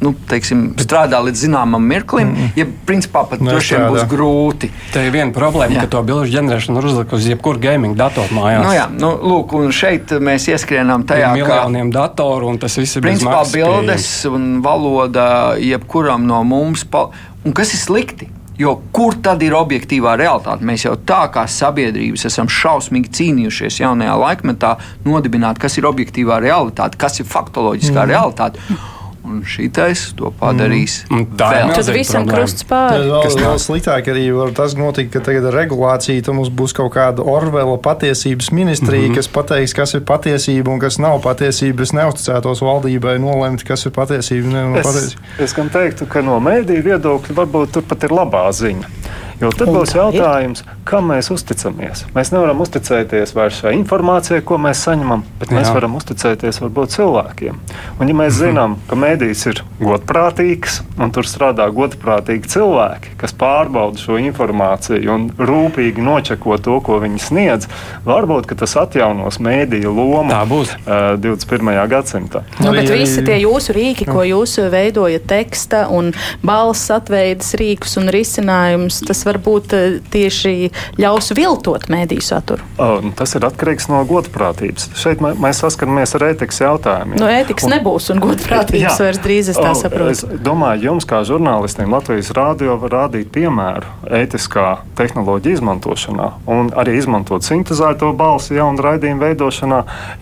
[0.05, 2.53] nu, teiksim, strādā līdz zināmam mirklim, mm.
[2.59, 4.71] ja principā pat droši vien būs grūti.
[4.93, 5.85] Tā ir viena problēma, jā.
[5.87, 8.67] ka to bilžu ģenerēšanu var uzlikt uz jebkuru gaming datoru mājās.
[8.67, 12.99] Nu, jā, nu, lūk, un šeit mēs ieskrienam tajā, ka miljoniem datoru un tas viss
[12.99, 15.29] ir principā bildes un valoda
[15.63, 16.85] jebkuram no mums.
[16.91, 17.09] Pa...
[17.45, 18.34] Un kas ir slikti?
[18.59, 20.63] Jo kur tad ir objektīvā realitāte?
[20.67, 27.01] Mēs jau tā kā sabiedrības esam šausmīgi cīnījušies jaunajā laikmetā nodibināt, kas ir objektīvā realitāte,
[27.01, 28.13] kas ir faktoloģiskā mm.
[28.13, 28.79] realitāte.
[29.25, 30.99] Un šitais to padarīs.
[31.09, 31.31] Mm.
[31.41, 33.07] Tā ir tas visam krusts pāri.
[33.09, 36.93] Tas vēl, sliktāk arī var tas notikt, ka tagad ar regulāciju tam mums būs kaut
[36.93, 39.17] kāda Orvela patiesības ministrija, mm -hmm.
[39.17, 41.83] kas pateiks, kas ir patiesība un kas nav patiesība.
[41.83, 44.47] Es neusticētos valdībai nolemt, kas ir patiesība.
[44.53, 45.21] Ne, no es, patiesība.
[45.39, 48.85] es gan teiktu, ka no mēdīju viedokļa varbūt tur pat ir labā ziņa.
[49.41, 50.01] Jo tad Un būs tā ir.
[50.21, 52.05] jautājums, kam mēs uzticamies.
[52.15, 55.75] Mēs nevaram uzticēties vairs šai informācijai, ko mēs saņemam, bet mēs Jā.
[55.75, 57.59] varam uzticēties varbūt cilvēkiem.
[58.01, 63.99] Un, ja mēs zinām, ka mēdījis ir godprātīgs un tur strādā godprātīgi cilvēki, kas pārbauda
[64.01, 67.69] šo informāciju un rūpīgi nočeko to, ko viņi sniedz,
[68.07, 70.75] varbūt ka tas atjaunos mēdīju lomu Tā būs.
[70.85, 71.73] uh, 21.
[71.91, 72.45] gadsimtā.
[72.61, 76.13] Nu, bet Arī- visi tie jūsu rīki, ko jūs veidojat, teksta un
[76.45, 80.55] balss atveidas rīkus un risinājumus, tas varbūt eh, tieši
[81.01, 82.65] ļaus viltot mēdīju saturu.
[82.79, 84.91] Uh, nu, tas ir atkarīgs no godprātības.
[84.99, 87.19] Šeit mē- mēs saskaramies ar ētikas jautājumiem.
[87.21, 90.11] No ētikas nebūs un godprātības vairs drīz es tā O, saprotu.
[90.15, 93.89] Es domāju, jums, kā žurnālistiem, Latvijas rādio var rādīt piemēru
[94.23, 94.67] ētiskā
[94.99, 99.81] tehnoloģija izmantošanā un arī izmantot sintēzēto balsi jaunu raidījumu veidošanā,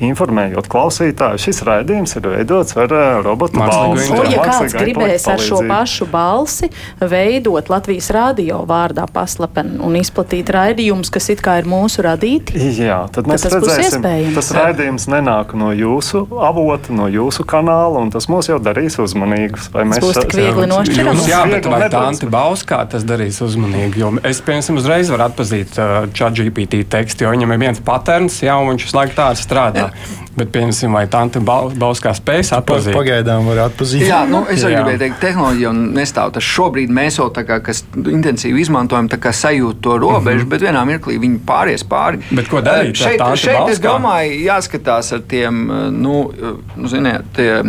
[0.08, 1.40] informējot klausītāju.
[1.42, 4.10] Šis raidījums ir veidots ar eh, robotu balsi.
[4.12, 10.50] Un, ja kāds gribēs ar šo pašu balsi veidot Latvijas rādio vārdā paslapen un izplatīt
[10.52, 14.04] raidījumus, kas it kā ir mūsu radīti, Jā, tad mēs tas redzēsim,
[14.36, 19.70] tas raidījums nenāk no jūsu avota, no jūsu kanāla, un tas mūs jau darīs uzmanīgus.
[19.72, 21.22] Vai mēs būs tik viegli nošķirams.
[21.22, 24.02] Jums, jā, bet vai nedaudz, Tante bet- Bauskā tas darīs uzmanīgi?
[24.02, 28.56] Jo es, piemēram, uzreiz varu atpazīt uh, ChatGPT tekstu, jo viņam ir viens patērns, jā,
[28.58, 29.90] un viņš visu laiku tā strādā.
[30.32, 32.94] Bet, piemēram, vai Tante Bau- Bauskā spēs atpazīt?
[32.96, 34.06] Pagaidām var atpazīt.
[34.08, 34.80] Jā, nu, es arī Jā.
[34.80, 36.88] gribēju teikt, tehnoloģija un nestāv tas šobrīd.
[36.88, 40.48] Mēs jau tā kā kas intensīvi izmantojam, tā kā sajūt to robežu, mm -hmm.
[40.48, 42.18] bet vienā mirklī viņi pāries pāri.
[42.30, 43.88] Bet ko darīt ar Šeit, tādu šeit es Bauskā?
[43.88, 47.62] domāju, jāskatās ar tiem, eh, nu, eh, nu ziniet, tie.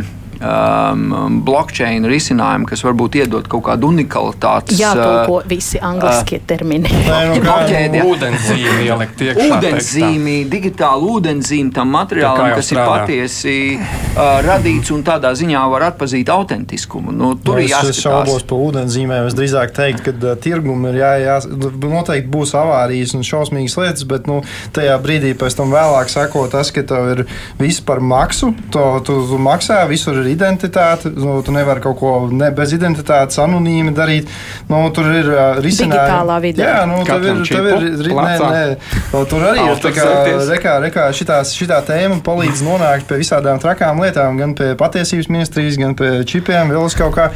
[0.43, 4.75] Um, blockchain risinājumu, kas varbūt iedod kaut kādu unikalitāti.
[4.75, 6.89] jātulko visi angliskie termini.
[6.91, 8.03] Nē, nu, jā.
[8.03, 9.59] Ūdenszīme ielikt iekšā.
[9.63, 9.69] tekstā.
[9.69, 12.97] Ūdenszīmi, digitāli ūdenszīmi tam materiālam, kas ir strādā.
[12.97, 17.15] patiesi uh, radīts un tādā ziņā var atpazīt autentiskumu.
[17.15, 18.47] Nu, tur ir es es šaubos jāskatās.
[18.49, 19.29] par ūdenszīmēm.
[19.31, 21.39] Es drīzāk teiktu, ka uh, tirgum ir jā, jā,
[21.87, 24.41] noteikti būs avārijas un šausmīgas lietas, bet nu,
[24.75, 27.25] tajā brīdī pēc tam vēlāk sako tas, ka tev ir
[27.63, 28.51] viss par maksu.
[28.75, 31.11] To, tu, tu maksā, visur ir identitāte.
[31.13, 34.31] Nu, tu nevari kaut ko ne, bez identitātes anonīmi darīt.
[34.69, 35.95] Nu, tur ir uh, risinājumi.
[35.95, 36.67] Digitālā vidē.
[36.67, 38.63] Jā, nu, tev ir, tev ir, ri- nē, nē,
[39.13, 40.05] Nu, tur arī ir tā kā,
[40.49, 45.77] rekā, rekā šitās, šitā tēma palīdz nonākt pie visādām trakām lietām, gan pie patiesības ministrijas,
[45.81, 47.27] gan pie čipiem, vēl uz kaut kā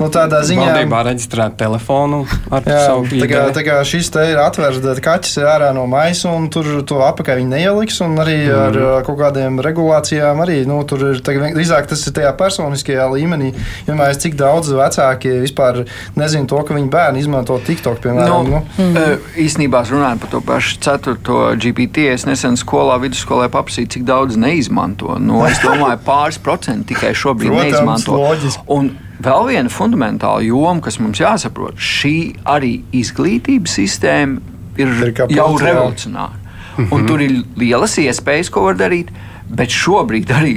[0.00, 0.68] nu, tādā ziņā.
[0.72, 5.02] Valdībā reģistrēt telefonu ar Jā, savu tā kā, tā kā šis te ir atvērts, tad
[5.04, 8.00] kaķis ir ārā no maisa, un tur to apakā viņi neieliks.
[8.06, 8.56] Un arī mm.
[8.62, 13.52] ar uh, kaut kādiem regulācijām arī nu, tur ir drīzāk tas ir tajā personiskajā līmenī.
[13.84, 15.82] Iedomājieties, cik daudz vecāki vispār
[16.18, 18.50] nezina to, ka viņu bērni izmanto TikTok, piemēram.
[18.50, 19.24] Nu, Nu, mm.
[19.42, 21.16] Īsnībā runājot par to pašu 4.
[21.62, 25.16] GPT, es nesen skolā, vidusskolē paprasīju, cik daudz neizmanto.
[25.22, 28.16] Nu, es domāju, pāris procenti tikai šobrīd Protams, neizmanto.
[28.20, 28.64] loģiski.
[28.76, 28.90] Un
[29.26, 32.16] vēl viena fundamentāla joma, kas mums jāsaprot, šī
[32.56, 34.40] arī izglītības sistēma
[34.76, 36.36] ir, Ir jau revolucionāra.
[36.76, 36.92] Mm -hmm.
[36.92, 39.08] Un tur ir lielas iespējas, ko var darīt.
[39.46, 40.54] Bet šobrīd arī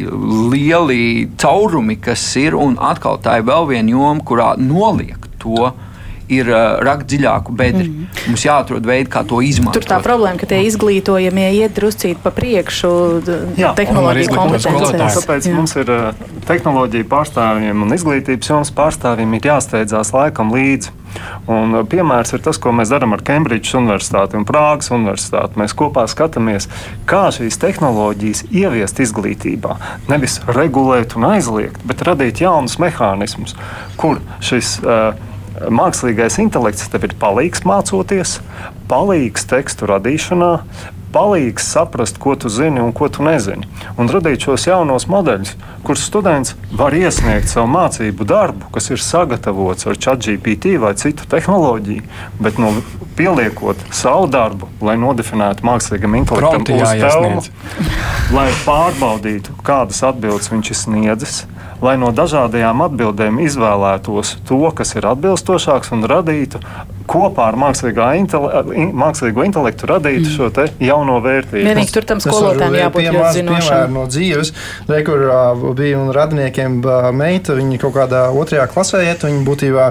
[0.50, 5.70] lieli caurumi, kas ir, un atkal tā ir vēl viena joma, kurā noliek to,
[6.30, 7.88] ir uh, rakt dziļāku bedri.
[7.90, 8.28] Mm -hmm.
[8.28, 9.82] Mums jāatrod veidi, kā to izmantot.
[9.82, 12.92] Tur tā problēma, ka tie izglītojamie iet druscīt pa priekšu
[13.76, 15.20] tehnoloģiju skolotājus.
[15.20, 15.56] Tāpēc Jā.
[15.56, 20.96] mums ir eh, tehnoloģija pārstāvjiem un izglītības jomas pārstāvjiem ir jāsteidzās laikam līdzi.
[21.50, 25.58] Un eh, piemērs ir tas, ko mēs darām ar Cambridge Universitāti un Prāgas Universitāti.
[25.62, 26.70] Mēs kopā skatāmies,
[27.10, 29.78] kā šīs tehnoloģijas ieviest izglītībā.
[30.12, 33.56] Nevis regulēt un aizliegt, bet radīt jaunus mehānismus,
[33.98, 35.14] kur šis uh,
[35.68, 38.38] mākslīgais intelekts tev ir palīgs mācoties,
[38.90, 40.54] palīgs tekstu radīšanā,
[41.14, 43.68] palīgs saprast, ko tu zini un ko tu nezini.
[43.98, 49.90] Un radīt šos jaunos modeļus, kurus students var iesniegt savu mācību darbu, kas ir sagatavots
[49.90, 52.06] ar ChatGPT vai citu tehnoloģiju,
[52.40, 52.72] bet nu,
[53.18, 57.44] pieliekot savu darbu, lai nodefinētu mākslīgam intelektam uzdevumu,
[58.36, 61.42] lai pārbaudītu, kādas atbildes viņš ir sniedzis,
[61.82, 66.62] lai no dažādajām atbildēm izvēlētos to, kas ir atbilstošāks un radītu
[67.10, 71.64] kopā ar mākslīgā intele in, mākslīgo intelektu radītu šo te jauno vērtību.
[71.68, 73.96] Vienīgi tur tam skolotājiem būt jābūt ļoti zinošam.
[73.96, 74.52] no dzīves.
[74.90, 75.24] Re, kur
[75.78, 79.88] bija un radiniekiem uh, meita, viņa kaut kādā otrajā klasē iet, viņa būtībā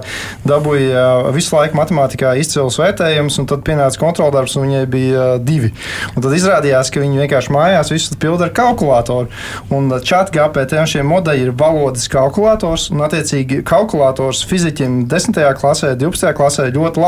[0.49, 5.73] dabūja visu laiku matemātikā izcils vērtējums, un tad pienāca kontroldarbs, un viņai bija divi.
[6.14, 9.31] Un tad izrādījās, ka viņi vienkārši mājās visu pilda ar kalkulātoru.
[9.75, 15.42] Un chat GPT šie modeļi ir valodas kalkulators, un attiecīgi kalkulators fiziķim 10.
[15.59, 16.35] klasē, 12.
[16.38, 17.08] klasē ļoti labi.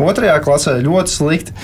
[0.00, 1.54] Otrajā klasē ļoti slikti.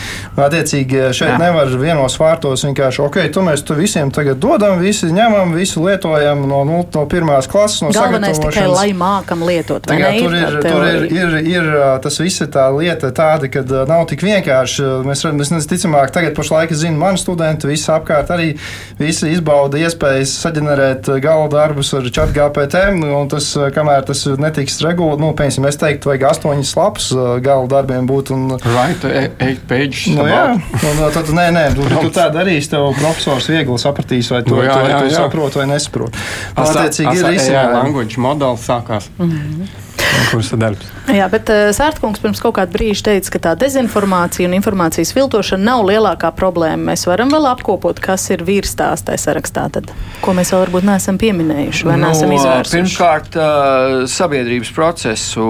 [0.40, 1.38] Attiecīgi, šeit Jā.
[1.40, 6.46] nevar vienos vārtos vienkārši, ok, tu mēs tu visiem tagad dodam, visi ņemam, visu lietojam
[6.48, 7.82] no, nu, no pirmās klases.
[7.84, 9.84] No Galvenais tikai, lai mākam lietot.
[9.86, 11.70] Tagad, tur ir, tur ir, ir, ir
[12.04, 14.86] tas viss ir tā lieta tāda, ka nav tik vienkārši.
[15.06, 18.52] Mēs, mēs ticamāk, tagad pašlaik zinu, mani studenti visi apkārt arī
[19.00, 25.20] visi izbauda iespējas saģenerēt gala darbus ar chat GPT, un tas, kamēr tas netiks regulēts,
[25.22, 27.10] nu, piemēram, es teiktu, vajag astoņas lapas
[27.50, 28.32] gala darbiem būt.
[28.36, 29.04] Un, right,
[29.42, 30.06] eight pages.
[30.14, 34.42] Nu, jā, un, tad, nē, nē, tu, tu tā darīsi, tev profesors viegli sapratīs, vai
[34.46, 35.04] tu, nu, jā, jā, jā.
[35.04, 36.26] tu saproti vai nesaproti.
[36.54, 37.78] Attiecīgi ir izsmeļojumi.
[37.80, 39.12] Language modelis sākās.
[39.18, 39.88] Mm -hmm
[40.30, 40.88] kursa darbs.
[41.10, 45.64] Jā, bet uh, Sērtkungs pirms kaut kāda brīža teica, ka tā dezinformācija un informācijas viltošana
[45.72, 46.92] nav lielākā problēma.
[46.92, 49.90] Mēs varam vēl apkopot, kas ir vīrstās tajā sarakstā, tad,
[50.24, 52.76] ko mēs vēl varbūt neesam pieminējuši vai no, neesam izvērsuši.
[52.78, 55.46] Pirmkārt, uh, sabiedrības procesu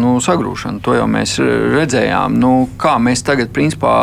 [0.00, 1.36] nu, sagrūšanu, to jau mēs
[1.74, 2.38] redzējām.
[2.40, 3.94] Nu, kā mēs tagad principā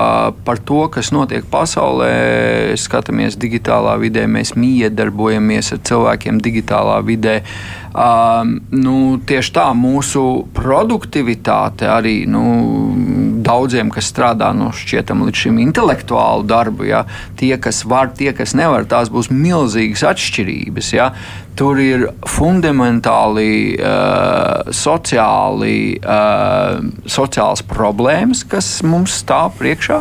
[0.45, 2.11] par to, kas notiek pasaulē,
[2.79, 7.41] skatāmies digitālā vidē, mēs miedarbojamies ar cilvēkiem digitālā vidē.
[7.91, 10.21] Um, nu, tieši tā mūsu
[10.55, 12.43] produktivitāte arī nu,
[13.43, 17.01] daudziem, kas strādā no nu, šķietam līdz šim intelektuālu darbu, ja,
[17.39, 20.93] tie, kas var, tie, kas nevar, tās būs milzīgas atšķirības.
[20.95, 21.11] Ja.
[21.59, 26.79] Tur ir fundamentāli uh, sociāli, uh,
[27.11, 29.99] sociāls problēmas, kas mums stāv priekšā.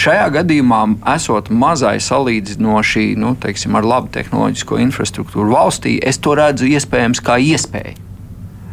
[0.00, 6.70] Šajā gadījumā, esot mazai salīdzinoši nu, teiksim, ar labu tehnoloģisko infrastruktūru valstī, es to redzu
[6.70, 8.06] iespējams kā iespēju.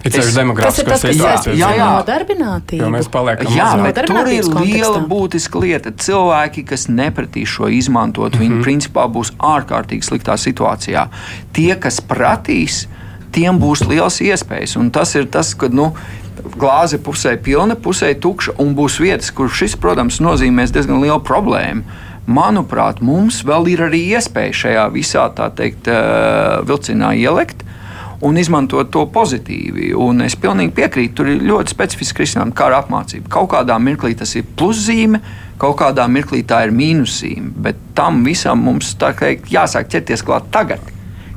[0.08, 1.72] Es, tas ir tas, kas jā.
[1.82, 2.88] nodarbinātība.
[2.94, 5.92] Mēs paliekam jā, bet tur ir liela būtiska lieta.
[5.92, 8.44] Cilvēki, kas nepratīs šo izmantot, mm -hmm.
[8.46, 8.64] viņi mhm.
[8.64, 11.08] principā būs ārkārtīgi sliktā situācijā.
[11.52, 12.86] Tie, kas pratīs,
[13.32, 14.78] tiem būs liels iespējas.
[14.80, 15.92] Un tas ir tas, ka nu,
[16.58, 21.86] glāze pusē pilna, pusē tukša, un būs vietas, kur šis, protams, nozīmēs diezgan lielu problēmu.
[22.28, 27.64] Manuprāt, mums vēl ir arī iespēja šajā visā, tā teikt, eh, vilcienā ielikt
[28.22, 29.94] un izmantot to pozitīvi.
[29.96, 33.30] Un es pilnīgi piekrītu, tur ir ļoti specifiski risinājumi, kā ar apmācību.
[33.30, 35.22] Kaut kādā mirklī tas ir pluszīme,
[35.58, 40.82] kaut kādā mirklī tā ir mīnusīme, bet tam visam mums teikt, jāsāk ķerties klāt tagad.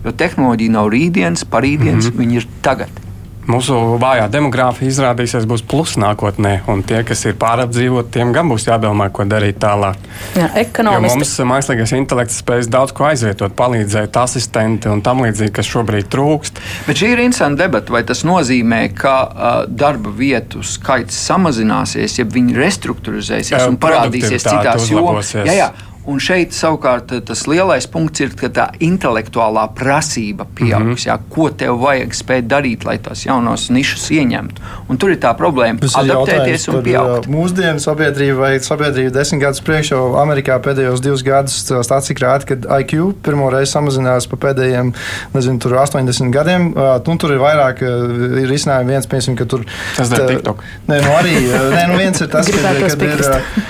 [0.05, 2.18] Jo tehnoloģija nav rītdienas, parītdienas, mm -hmm.
[2.18, 3.09] viņi ir tagad
[3.51, 8.68] mūsu vājā demogrāfija izrādīsies būs plus nākotnē, un tie, kas ir pārapdzīvoti, tiem gan būs
[8.68, 9.98] jādomā, ko darīt tālāk.
[10.38, 11.11] Jā, ekonomiski.
[11.11, 16.11] Jo mums mākslīgais intelekts spēj daudz ko aizvietot, palīdzēt asistenti un tam līdzīgi, kas šobrīd
[16.12, 16.62] trūkst.
[16.88, 22.28] Bet šī ir interesanta debata, vai tas nozīmē, ka uh, darba vietu skaits samazināsies, ja
[22.28, 25.34] viņi restruktūrizēsies un parādīsies citās jomās.
[25.40, 25.70] Jā, jā.
[26.09, 30.84] Un šeit savukārt eh, tas lielais punkts ir, ka tā intelektuālā prasība pieaugs.
[30.84, 31.07] Mm -hmm.
[31.07, 34.62] jā, ko tev vajag spēt darīt, lai tās jaunās nišas ieņemtu?
[34.88, 37.28] Un tur ir tā problēma tas adaptēties un pieaugt.
[37.28, 42.80] Mūsdienu sabiedrība vai sabiedrība desmit gadus priekš jau Amerikā pēdējos divus gadus stācija rāda, ka
[42.80, 44.94] IQ pirmo reizi samazinās pa pēdējiem,
[45.34, 46.72] nezinu, 80 gadiem.
[47.07, 48.94] Nu, tur ir vairāk ir izcinājumi.
[48.94, 49.64] Viens, piemēram, ka tur.
[49.96, 50.62] Tas ir TikTok.
[50.88, 51.34] Nē, nu arī,
[51.74, 53.24] nē, nu viens ir tas, ka, ka, ir,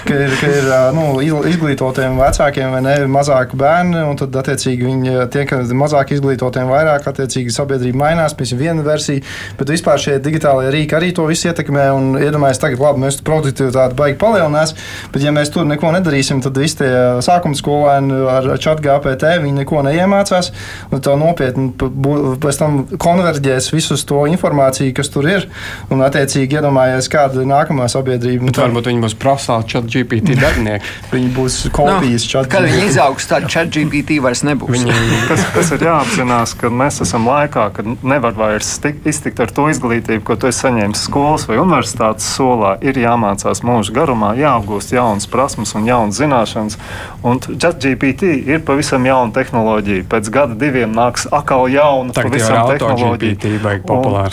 [0.06, 1.06] ka ir, ka ir nu,
[1.50, 6.70] izglītotiem vecākiem vai ne, mazāk bērni, un tad, attiecīgi, viņi tie, kas ir mazāk izglītotiem,
[6.70, 9.24] vairāk, attiecīgi, sabiedrība mainās, piemēram, viena versija,
[9.58, 13.98] bet vispār šie digitālie rīki arī to visu ietekmē, un iedomājas tagad, labi, mēs produktivitāti
[13.98, 14.74] baigi palielinās,
[15.14, 16.90] bet ja mēs tur neko nedarīsim, tad visi tie
[17.24, 20.52] sākuma skolēni ar chat GPT, viņi neko neiemācās,
[20.90, 25.46] un tā nopietni pēc tam konverģēs visus to informāciju, kas tur ir,
[25.90, 28.48] un, attiecīgi, iedomājies, kāda ir nākamā sabiedrība.
[28.50, 30.94] Bet varbūt viņi būs profesionāli chat GPT darbinieki.
[31.14, 32.09] viņi būs kopīgi.
[32.10, 32.48] Bijis chat.
[32.50, 34.72] Kad viņi izaugs, tad chat GPT vairs nebūs.
[34.74, 39.52] Viņi, tas, tas ir jāapzinās, ka mēs esam laikā, kad nevar vairs stik, iztikt ar
[39.54, 42.74] to izglītību, ko tu esi saņēmis skolas vai universitātes solā.
[42.82, 46.78] Ir jāmācās mūža garumā, jāapgūst jaunas prasmes un jaunas zināšanas.
[47.26, 50.08] Un chat GPT ir pavisam jauna tehnoloģija.
[50.10, 53.38] Pēc gada diviem nāks atkal jauna, Tagad pavisam tehnoloģija.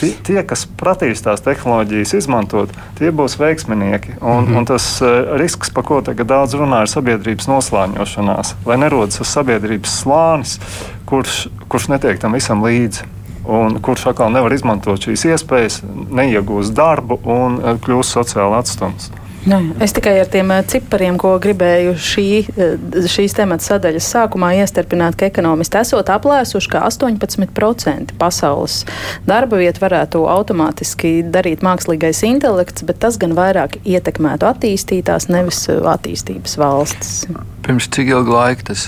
[0.02, 4.18] Tie, tie, kas pratīs tās tehnoloģijas izmantot, tie būs veiksminieki.
[4.18, 4.58] Un, mm -hmm.
[4.58, 9.20] un tas uh, risks, par ko tagad daudz runā, ir sabiedrības noslēgums noslāņošanās, lai nerodas
[9.28, 10.58] sabiedrības slānis,
[11.06, 13.14] kurš, kurš netiek tam visam līdzi.
[13.48, 15.80] Un kurš atkal nevar izmantot šīs iespējas,
[16.12, 19.12] neiegūst darbu un eh, kļūst sociāli atstumts.
[19.48, 22.74] Jā, es tikai ar tiem eh, cipariem, ko gribēju šī, eh,
[23.12, 28.82] šīs temata sadaļas sākumā iestarpināt, ka ekonomisti esot aplēsuši, ka 18% pasaules
[29.28, 35.80] darba vietu varētu automātiski darīt mākslīgais intelekts, bet tas gan vairāk ietekmētu attīstītās, nevis eh,
[35.96, 37.16] attīstības valstis.
[37.64, 38.88] Pirms cik ilga laika tas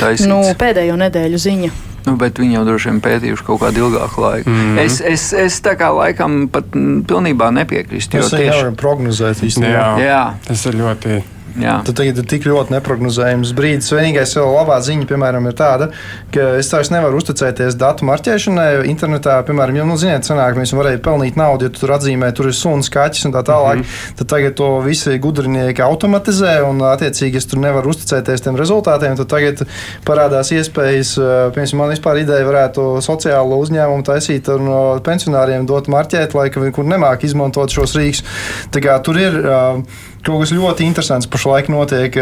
[0.00, 0.32] taisnība?
[0.32, 1.72] Nu, pēdējo nedēļu ziņa.
[2.06, 4.50] Nu, bet viņi jau droši vien pētījuši kaut kādu ilgāku laiku.
[4.50, 4.78] Mm -hmm.
[4.84, 8.10] Es, es, es tā kā laikam pat pilnībā nepiekrītu.
[8.16, 9.84] Tas ir jau prognozēt īstenībā.
[10.00, 11.22] Jā, jā, tas ir ļoti
[11.58, 11.80] Jā.
[11.86, 13.90] Tad tagad ir tik ļoti neparedzējams brīdis.
[13.94, 15.88] Vienīgais vēl labā ziņa, piemēram, ir tāda,
[16.34, 18.68] ka es vairs nevaru uzticēties datu marķēšanai.
[18.90, 22.50] Internetā, piemēram, jau, nu, ziniet, senāk mēs varējām pelnīt naudu, ja tu tur atzīmē, tur
[22.50, 23.80] ir suns, kaķis un tā tālāk.
[23.80, 24.18] Mm -hmm.
[24.20, 29.16] Tad tagad to visi gudrinieki automatizē un, attiecīgi, es tur nevaru uzticēties tiem rezultātiem.
[29.16, 29.64] Tad tagad
[30.06, 31.16] parādās iespējas,
[31.54, 36.84] piemēram, man vispār ideja varētu sociālo uzņēmumu taisīt un no pensionāriem dot marķēt, lai kur
[36.84, 38.22] nemāk izmantot šos rīks.
[38.70, 39.34] Tā kā tur ir.
[39.40, 39.82] Uh,
[40.26, 42.16] kaut kas ļoti interesants pašlaik notiek.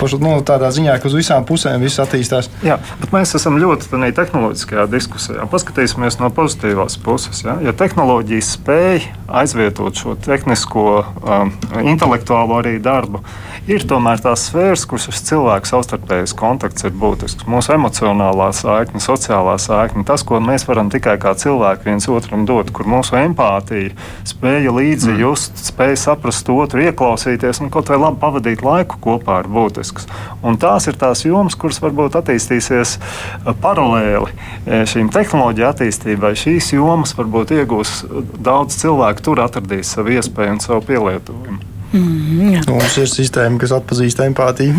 [0.00, 2.50] Paš, nu, tādā ziņā, ka uz visām pusēm viss attīstās.
[2.64, 5.46] Jā, bet mēs esam ļoti tādā tehnoloģiskajā diskusijā.
[5.50, 7.42] Paskatīsimies no pozitīvās puses.
[7.46, 9.08] Ja, ja tehnoloģija spēj
[9.42, 10.86] aizvietot šo tehnisko,
[11.24, 13.24] um, intelektuālo arī darbu,
[13.70, 17.48] ir tomēr tās sfēras, kuras uz cilvēku savstarpējais kontakts ir būtisks.
[17.50, 22.70] Mūsu emocionālā saikne, sociālā saikne, tas, ko mēs varam tikai kā cilvēki viens otram dot,
[22.74, 23.94] kur mūsu empātija,
[24.28, 25.20] spēja līdzi mm.
[25.24, 27.23] just, spēja saprast otru, ieklausīties
[27.62, 30.08] un kaut vai labi pavadīt laiku kopā ir būtisks.
[30.44, 36.34] Un tās ir tās jomas, kuras varbūt attīstīsies uh, paralēli uh, šīm tehnoloģiju attīstībai.
[36.38, 38.00] Šīs jomas varbūt iegūs
[38.44, 41.73] daudz cilvēku, tur atradīs savu iespēju un savu pielietojumu.
[41.94, 42.60] Mm, jā.
[42.66, 44.74] Mums ir sistēma, kas atpazīst empātiju.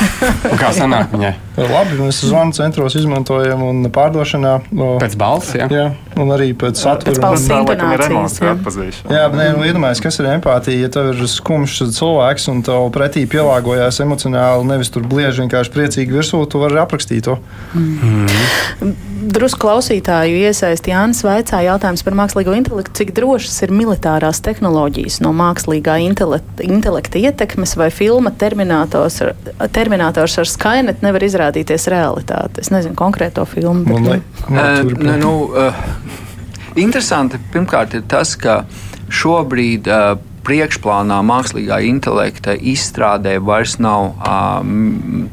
[0.62, 1.34] kā sanāk viņai?
[1.56, 4.54] Labi, mēs zvanu centros izmantojam un pārdošanā.
[5.02, 5.68] Pēc balss, jā.
[5.72, 5.86] jā.
[6.16, 7.12] Un arī pēc satura.
[7.12, 8.38] Pēc balss intonācijas.
[8.40, 10.86] Jā, jā bet nē, nu, iedomājies, kas ir empātija.
[10.86, 16.16] Ja tev ir skumjš cilvēks un tev pretī pielāgojās emocionāli, nevis tur blieži vienkārši priecīgi
[16.16, 17.36] virsū, tu vari aprakstīt to.
[17.76, 18.24] Mm.
[18.80, 18.96] Mm.
[19.36, 22.94] Drusku klausītāju iesaist Jānis Vaicā jautājums par mākslīgo intelektu.
[23.00, 26.45] Cik drošas ir militārās tehnoloģijas no mākslīgā intelekta?
[26.62, 29.20] Intelekta ietekmes, vai filma Terminators,
[29.72, 32.62] Terminators ar Skynet nevar izrādīties realitāte.
[32.64, 33.84] Es nezinu konkrēto filmu.
[33.84, 34.00] Bet,
[34.48, 35.82] nu, uh, ne, nu, uh,
[36.76, 38.62] interesanti pirmkārt ir tas, ka
[39.12, 40.16] šobrīd uh,
[40.46, 44.14] priekšplānā mākslīgā intelekta izstrādē vairs nav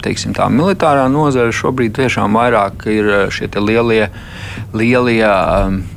[0.04, 1.54] teiksim, tā militārā nozare.
[1.54, 4.08] Šobrīd tiešām vairāk ir šie lielie,
[4.74, 5.30] lielie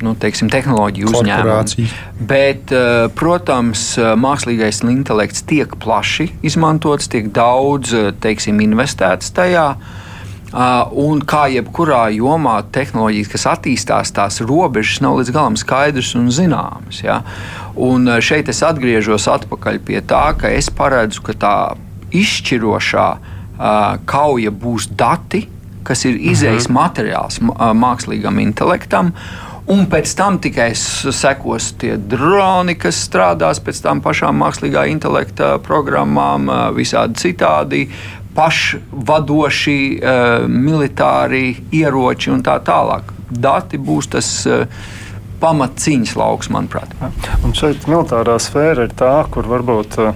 [0.05, 1.87] nu, teiksim, tehnoloģiju uzņēmumi.
[2.29, 2.73] Bet,
[3.17, 9.71] protams, mākslīgais intelekts tiek plaši izmantots, tiek daudz teiksim, investēts tajā.
[10.47, 16.29] Uh, un kā jebkurā jomā, tehnoloģijas, kas attīstās, tās robežas nav līdz galam skaidras un
[16.31, 17.01] zināmas.
[17.03, 17.17] Ja?
[17.75, 19.27] Un šeit es atgriežos
[19.83, 21.57] pie tā, ka es paredzu, ka tā
[22.15, 25.49] izšķirošā uh, kauja būs dati,
[25.83, 26.79] kas ir izējas mhm.
[26.79, 27.43] materiāls
[27.75, 29.13] mākslīgam intelektam.
[29.67, 36.47] Un pēc tam tikai sekos tie droni, kas strādās pēc tam pašām mākslīgā intelekta programmām,
[36.77, 37.81] visādi citādi
[38.37, 43.09] pašvadoši uh, militāri ieroči un tā tālāk.
[43.27, 44.67] Dati būs tas uh,
[45.41, 46.93] pamatcīņas lauks, manuprāt.
[47.45, 50.13] Un šeit militārā sfēra ir tā, kur varbūt uh,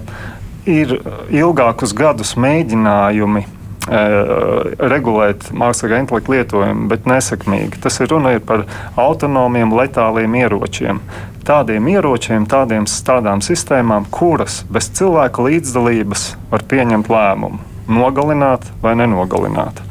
[0.70, 1.00] ir
[1.34, 3.48] ilgākus gadus mēģinājumi
[3.82, 7.80] regulēt mākslīgā intelekta lietojumu, bet nesekmīgi.
[7.82, 8.62] Tas ir runa ir par
[8.94, 11.00] autonomiem, letāliem ieročiem.
[11.42, 19.82] Tādiem ieročiem, tādiem, tādām sistēmām, kuras bez cilvēka līdzdalības var pieņemt lēmumu nogalināt vai nenogalināt.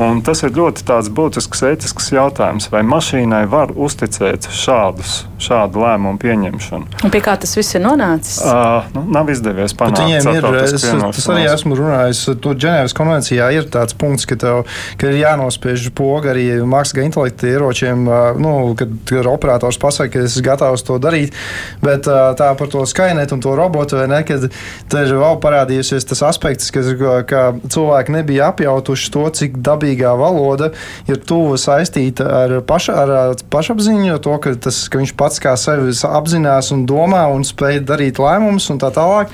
[0.00, 7.02] Un tas ir ļoti būtisks ētisks jautājums, vai mašīnai var uzticēt šādus, šādu lēmumu pieņemšanu.
[7.04, 8.38] Un pie kā tas viss ir nonācis?
[8.40, 10.00] Uh, nu, nav izdevies panākt.
[10.00, 10.86] Viņiem ir, es,
[11.28, 14.62] arī esmu runājis, tur Ženēvas konvencijā ir tāds punkts, ka, tev,
[15.00, 18.08] ka ir jānospiež poga arī mākslīgā intelekta ieročiem,
[18.40, 18.96] nu, kad,
[19.28, 21.36] operators pasaka, ka es esmu gatavs to darīt,
[21.84, 24.48] bet tā par to Skynet un to robotu, vai ne, kad
[24.88, 26.82] te ir vēl parādījusies tas aspekts, ka,
[27.28, 30.70] ka cilvēki nebija apjautuši to, cik dabīgi dabīgā valoda
[31.10, 35.92] ir tuva saistīta ar, paša, ar pašapziņu, to, ka, tas, ka viņš pats kā sevi
[35.92, 39.32] apzinās un domā un spēj darīt lēmumus un tā tālāk.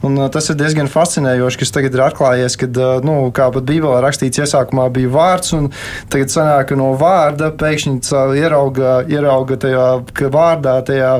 [0.00, 3.66] Un, uh, tas ir diezgan fascinējoši, kas tagad ir atklājies, kad, uh, nu, kā pat
[3.68, 5.68] Bībelē rakstīts, iesākumā bija vārds, un
[6.12, 7.98] tagad sanāk, ka no vārda pēkšņi
[8.40, 9.84] ierauga, ierauga tajā
[10.32, 11.10] vārdā, tajā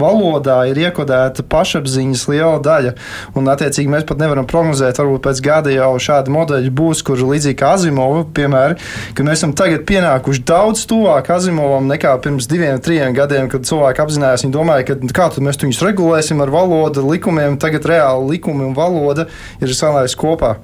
[0.00, 2.94] valodā ir iekodēta pašapziņas liela daļa.
[3.36, 7.60] Un, attiecīgi, mēs pat nevaram prognozēt, varbūt pēc gada jau šādi modeļi būs, kur līdzīgi
[7.60, 8.76] kā Azimova, piemēram,
[9.16, 14.04] ka mēs esam tagad pienākuši daudz tuvāk Azimovam nekā pirms diviem, trim gadiem, kad cilvēki
[14.04, 18.66] apzinājās, viņi domāja, ka kā tad mēs viņus regulēsim ar valodu, likumiem, tagad reāli likumi
[18.68, 19.28] un valoda
[19.60, 20.56] ir salaists kopā.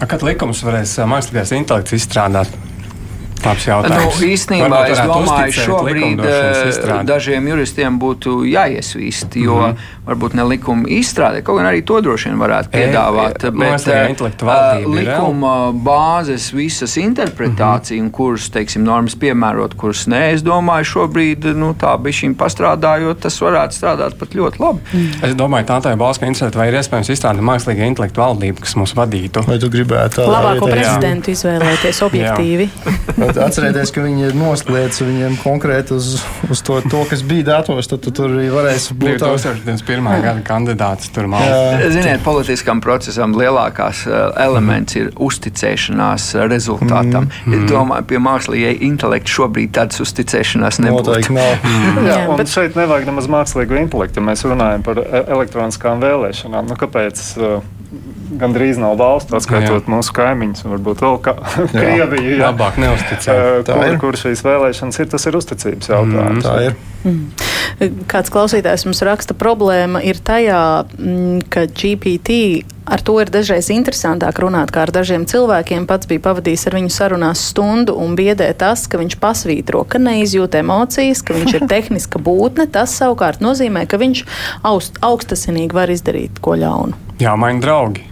[0.00, 2.52] Kad likums varēs mākslīgais intelekts izstrādāt?
[3.46, 4.20] Labs jautājums.
[4.20, 10.04] Nu, īstenībā es domāju, uzticēt šobrīd eh, dažiem juristiem būtu jāiesvīst, jo mm -hmm.
[10.06, 13.44] varbūt ne likuma izstrādē, kaut gan arī to droši vien varētu E, piedāvāt.
[13.44, 18.10] e, bet intelekta valdība ir likuma bāzes, visas interpretācija, mm -hmm.
[18.10, 23.40] kuras, teiksim, normas piemērot, kuras nē, es domāju, šobrīd nu, tā bija šīm pastrādājot, tas
[23.40, 24.80] varētu strādāt pat ļoti labi.
[24.92, 25.10] Mm.
[25.22, 28.60] Es domāju, tā tā ir balss, ka interesē, vai ir iespējams izstrādāt mākslīgā intelekta valdību,
[28.60, 29.46] kas mūs vadītu.
[29.46, 32.70] Vai tu gribētu tādu Labāko prezidentu izvēlēties objektīvi.
[33.30, 36.16] Bet Atcerieties, ka viņi ir noslēdz viņiem konkrēti uz,
[36.50, 37.86] uz to, to, kas bija datos.
[37.90, 40.08] Tad tu tur arī varēs būt tāds 2021.
[40.24, 41.84] gada kandidāts tur mākslinieks.
[41.84, 41.92] Jā.
[41.94, 47.30] Ziniet, politiskam procesam lielākās uh, elements ir uzticēšanās uh, rezultātam.
[47.46, 47.54] Mm.
[47.60, 51.20] Es domāju, pie mākslīgā intelekta šobrīd tādas uzticēšanās nebūtu.
[51.36, 51.70] nav.
[52.10, 54.18] Jā, un bet- šeit nevajag nemaz mākslīgu intelektu.
[54.18, 57.79] Ja mēs runājam par elektroniskām vēlēšanām, nu, kāpēc uh,
[58.38, 59.90] gandrīz nav valsts, atskaitot Jā.
[59.90, 61.34] mūsu kaimiņus, un varbūt vēl kā
[61.74, 62.36] Krieviju.
[62.38, 62.50] jā.
[62.50, 63.30] Labāk neusticēt.
[63.34, 63.98] Uh, Tā kur, ir.
[64.02, 66.46] kur šīs vēlēšanas ir, tas ir uzticības jautājums.
[66.46, 66.78] Tā ir.
[68.10, 70.60] Kāds klausītājs mums raksta, problēma ir tajā,
[70.98, 72.38] mm, ka GPT
[72.90, 75.86] ar to ir dažreiz interesantāk runāt kā ar dažiem cilvēkiem.
[75.90, 80.58] Pats bija pavadījis ar viņu sarunās stundu un biedē tas, ka viņš pasvītro, ka neizjūt
[80.60, 82.66] emocijas, ka viņš ir tehniska būtne.
[82.72, 84.24] Tas savukārt nozīmē, ka viņš
[84.66, 87.06] augst, augstasinīgi var izdarīt ko ļaunu.
[87.20, 88.00] Jā, mani draugi.
[88.00, 88.10] Jā,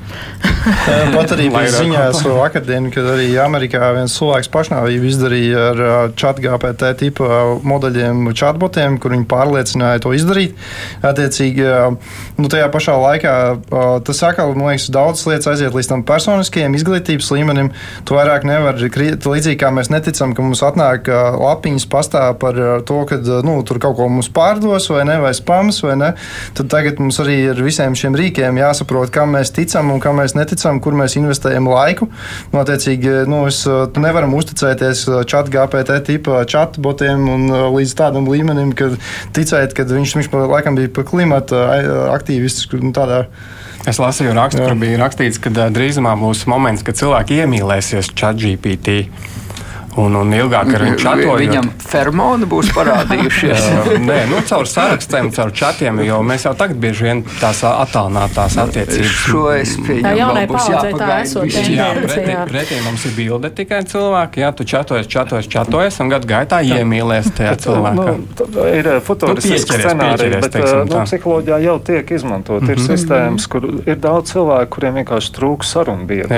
[1.17, 6.41] Pat arī bija ziņās vakardien, kad arī Amerikā viens cilvēks pašnāvību izdarīja ar ā, chat
[6.43, 10.57] GPT tipa modeļiem, chatbotiem, kur viņi pārliecināja to izdarīt.
[11.07, 11.83] Attiecīgi, ā,
[12.39, 13.35] nu, tajā pašā laikā
[14.07, 17.71] tas atkal, man liekas, daudzas lietas aiziet līdz tam personiskajam izglītības līmenim.
[18.09, 22.55] Tu vairāk nevari, kriet- līdzīgi kā mēs neticam, ka mums atnāk lapiņas pastāv par
[22.87, 26.13] to, ka nu, tur kaut ko mums pārdos vai ne, vai spams vai ne.
[26.55, 30.37] Tad tagad mums arī ar visiem šiem rīkiem jāsaprot, kam mēs ticam un kam mēs
[30.39, 32.09] neticam, kur mēs investējam laiku.
[32.53, 33.63] Attiecīgi, nu, es,
[33.99, 38.91] nevaram uzticēties chat GPT tipa chatbotiem un līdz tādam līmenim, ka
[39.37, 41.65] ticēt, ka viņš, viņš pa- laikam bija par klimata
[42.17, 42.69] aktīvists.
[42.71, 43.27] kur, Nu, tādā,
[43.89, 48.99] Es lasīju rakstu, kur bija rakstīts, ka drīzumā būs moments, kad cilvēki iemīlēsies ChatGPT.
[49.97, 51.39] Un, un ilgāk ar viņu čatojot.
[51.41, 53.65] Viņam fermoni būs parādījušies.
[54.09, 59.17] Nē, nu, caur sarakstiem, caur čatiem, jo mēs jau tagad bieži vien tās attālinātās attiecības.
[59.25, 60.17] Šo es Tā pieņemu.
[60.21, 64.45] jaunai vēl būs paudzei tā esot tendence, pretī, mums ir bilde tikai cilvēki.
[64.45, 67.95] Jā, tu čatojies, čatojies, čatojies, un gadu gaitā iemīlies tajā cilvēkā.
[67.99, 71.05] Nu, tā ir futuristisks Nu, scenārijs, bet nu, tā.
[71.09, 72.63] psiholoģijā jau tiek izmantot.
[72.63, 72.73] Mm -hmm.
[72.73, 76.35] Ir sistēmas, kur ir daudz cilvēku, kuriem vienkārši trūks sarunbiedru.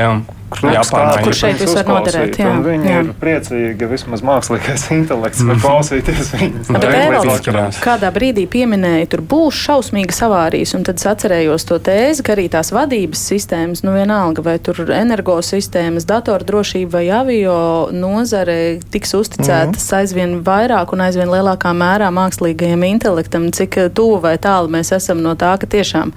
[0.50, 0.58] Jā.
[0.60, 1.24] Trūks Japānā kādu, ir.
[1.24, 3.00] Kur šeit jūs varat noderēt, jā, Viņi jā.
[3.04, 6.70] ir priecīgi, vismaz mākslīgais intelekts var klausīties viņus.
[6.74, 6.86] Bet
[7.30, 7.62] vakarā.
[7.84, 12.48] kādā brīdī pieminēja, tur būs šausmīgas avārijas, un tad es atcerējos to tēzi, ka arī
[12.50, 17.56] tās vadības sistēmas, nu vienalga, vai tur energosistēmas, datordrošība vai avio
[17.94, 19.96] nozare tiks uzticētas Mhm.
[20.00, 25.22] aizvien vairāk un aizvien lielākā mērā mākslīgajam intelektam, cik eh, tuvu vai tālu mēs esam
[25.22, 26.10] no tā, ka tiešām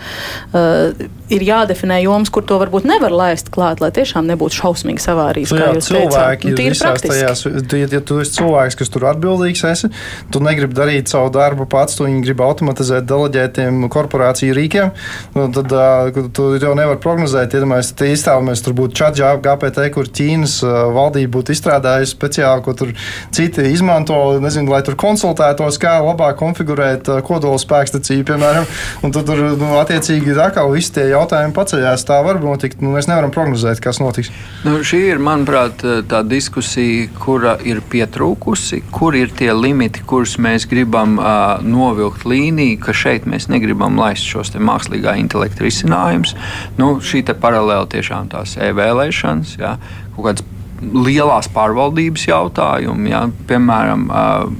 [0.54, 0.94] uh,
[1.30, 5.60] ir jādefinē joms, kur to varbūt nevar laist klāt, lai tiešām nebūtu šausmīgas avārijas, Nu
[5.60, 6.48] kā jūs teicāt.
[6.48, 7.12] Nu, tīri praktiski.
[7.14, 7.44] tajās.
[7.48, 9.90] Ja, ja tu esi cilvēks, kas tur atbildīgs, esi,
[10.34, 14.92] tu negribi darīt savu darbu pats, tu viņu gribi automatizēt, deleģētiem korporāciju rīkiem,
[15.38, 17.56] nu, tad uh, tu jau nevari prognozēt.
[17.58, 20.60] Iedomājieties, ja iztēlojamies, tur būtu čats GPT, kur Ķīnas
[20.96, 22.94] valdība būtu izstrādājusi speciāli, ko tur
[23.34, 28.68] citi izmanto, nezinu, lai tur konsultētos, kā labāk konfigurēt kodola spēkstaciju, piemēram.
[29.04, 32.06] Un tad tur, nu, attiecīgi, atkal visi tie jautājumi paceļās.
[32.08, 32.82] Tā var notikt.
[32.84, 34.30] Nu, mēs nevaram prognozēt, kas notiks.
[34.64, 40.68] Nu, šī ir, manuprāt, tā diskusija, kura ir pietrūkusi, kur ir tie limiti, kurus mēs
[40.70, 46.36] gribam uh, novilkt līniju, ka šeit mēs negribam laist šos mākslīgā intelekta risinājumus.
[46.78, 49.78] Nu, šī te paralēli tiešām tās e-vēlēšanas, jā,
[50.16, 50.53] kaut kāds
[50.94, 53.12] lielās pārvaldības jautājumi.
[53.14, 53.24] Ja?
[53.48, 54.08] Piemēram,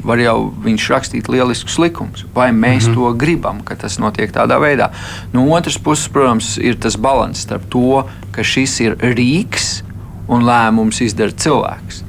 [0.04, 2.96] var jau viņš rakstīt lieliskus likumus, vai mēs mm -hmm.
[2.96, 4.90] to gribam, ka tas notiek tādā veidā.
[5.34, 9.84] No otras puses, protams, ir tas līdzsvars starp to, ka šis ir rīks
[10.28, 12.04] un lēmums izdara cilvēks.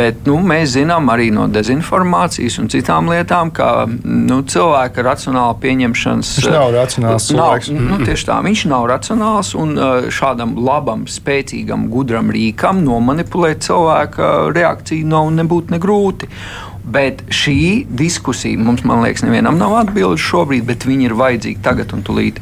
[0.00, 6.30] Bet nu, mēs zinām arī no dezinformācijas un citām lietām, ka nu, cilvēka racionāla pieņemšanas.
[6.40, 7.70] Viņš nav racionāls nav, cilvēks.
[7.76, 14.32] Nu, tieši tā, viņš nav racionāls un uh, šādam labam, spēcīgam, gudram rīkam nomanipulēt cilvēka
[14.56, 16.30] reakciju nav nebūtu negrūti.
[16.90, 21.92] Bet šī diskusija mums, man liekas, nevienam nav atbildes šobrīd, bet viņi ir vajadzīgi tagad
[21.92, 22.40] un tūlīt.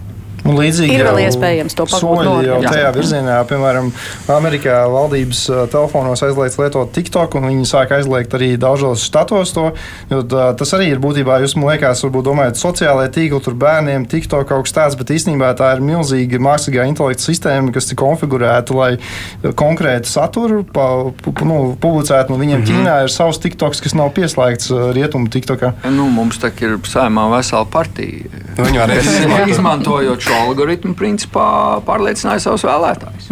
[0.49, 3.91] Un līdzīgi Ir vēl iespējams to pagūt soļi jau tajā virzienā, piemēram,
[4.33, 5.43] Amerikā valdības
[5.73, 9.67] telefonos aizliedz lietot TikTok, un viņi sāk aizliegt arī daudzos štatos to.
[10.13, 14.07] Jo, tā, tas arī ir būtībā, jūs man liekas, varbūt domājat, sociālajā tīklā tur bērniem
[14.09, 18.77] TikTok kaut kas tāds, bet īstenībā tā ir milzīga mākslīgā intelekta sistēma, kas ir konfigurēta,
[18.79, 20.89] lai konkrētu saturu pa,
[21.25, 22.33] pu, nu, publicētu.
[22.33, 22.85] Un viņiem mm -hmm.
[22.89, 25.73] Ķīnā ir savs TikToks, kas nav pieslēgts rietumu TikTokā.
[25.91, 28.29] Nu, mums tā ir saimā vesela partija.
[28.57, 29.49] Viņi izmantot.
[29.49, 31.49] izmantojot šo algoritmu, principā
[31.87, 33.31] pārliecināja savus vēlētājus.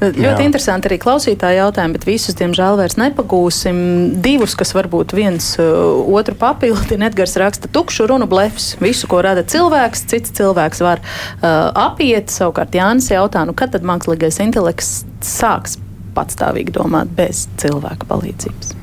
[0.00, 0.36] Ļoti Jā.
[0.46, 3.80] interesanti arī klausītāji jautājumi, bet visus, diemžēl, vairs nepagūsim.
[4.24, 8.72] Divus, kas varbūt viens uh, otru papildina, Edgars raksta tukšu runu blefs.
[8.80, 12.32] Visu, ko rada cilvēks, cits cilvēks var uh, apiet.
[12.32, 15.76] Savukārt Jānis jautā, nu, kad tad mākslīgais intelekts sāks
[16.16, 18.79] patstāvīgi domāt bez cilvēka palīdzības?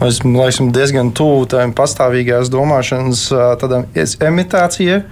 [0.00, 3.26] Esmu esmu diezgan tuvu tam pastāvīgās domāšanas
[3.60, 5.02] tādam imitācijai.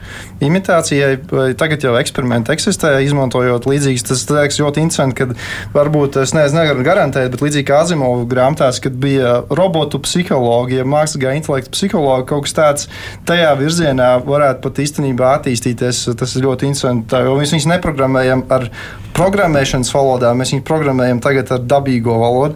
[0.40, 1.18] imitācijai.
[1.60, 4.06] Tagad jau eksperimenti eksistē, izmantojot līdzīgas.
[4.08, 5.26] Tas liekas ļoti interesanti, ka
[5.74, 10.80] varbūt es ne- es nevaru garantēt, bet līdzīgi kā Azimovas grāmatās, kad bija robotu psihologi,
[10.80, 12.88] ja mākslīgā intelekta psihologi, kaut kas tāds
[13.26, 16.16] tajā virzienā varētu pat īstenībā attīstīties.
[16.16, 17.12] Tas ir ļoti interesanti.
[17.12, 18.70] Jo mēs viņus neprogrammējam ar
[19.12, 22.54] programmēšanas valodām, mēs viņus programmējam tagad ar dabīgo valodu.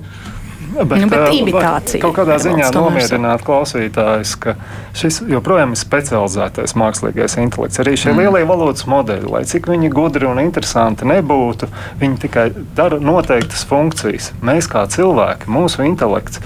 [0.73, 4.55] Bet, Nu, bet eh, imitācija Kaut kādā ziņā nomierināt klausītājus, ka
[4.97, 7.81] šis joprojām ir specializētais mākslīgais intelekts.
[7.83, 8.23] Arī šie mm.
[8.23, 11.69] lielie valodas modeļi, lai cik viņi gudri un interesanti nebūtu,
[12.01, 12.47] viņi tikai
[12.77, 14.33] dara noteiktas funkcijas.
[14.45, 16.41] Mēs kā cilvēki, mūsu intelekts.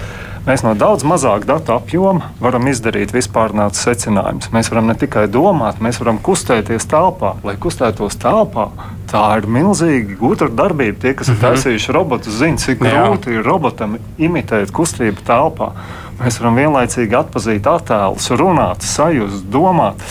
[0.47, 4.47] Mēs no daudz mazāka datu apjoma varam izdarīt vispārnācus secinājumus.
[4.55, 7.33] Mēs varam ne tikai domāt, mēs varam kustēties telpā.
[7.43, 8.69] Lai kustētos telpā,
[9.11, 11.01] tā ir milzīga gudra darbība.
[11.03, 15.73] Tie, kas ir taisījuši robotus, zina, cik grūti ir robotam imitēt kustību telpā.
[16.17, 20.01] Mēs varam vienlaicīgi atpazīt attēlus, runāt, sajust, domāt.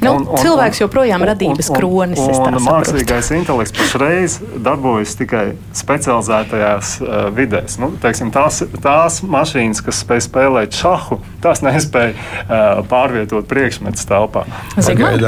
[0.00, 5.44] Nu, cilvēks joprojām radības kronis, Un, un mākslīgais intelekts pašreiz darbojas tikai
[5.76, 7.76] specializētajās uh, vidēs.
[7.82, 14.46] Nu, teiksim, tās, tās mašīnas, kas spēj spēlēt šahu, tās nespēja uh, pārvietot priekšmetus telpā.
[14.78, 15.26] Zigmund?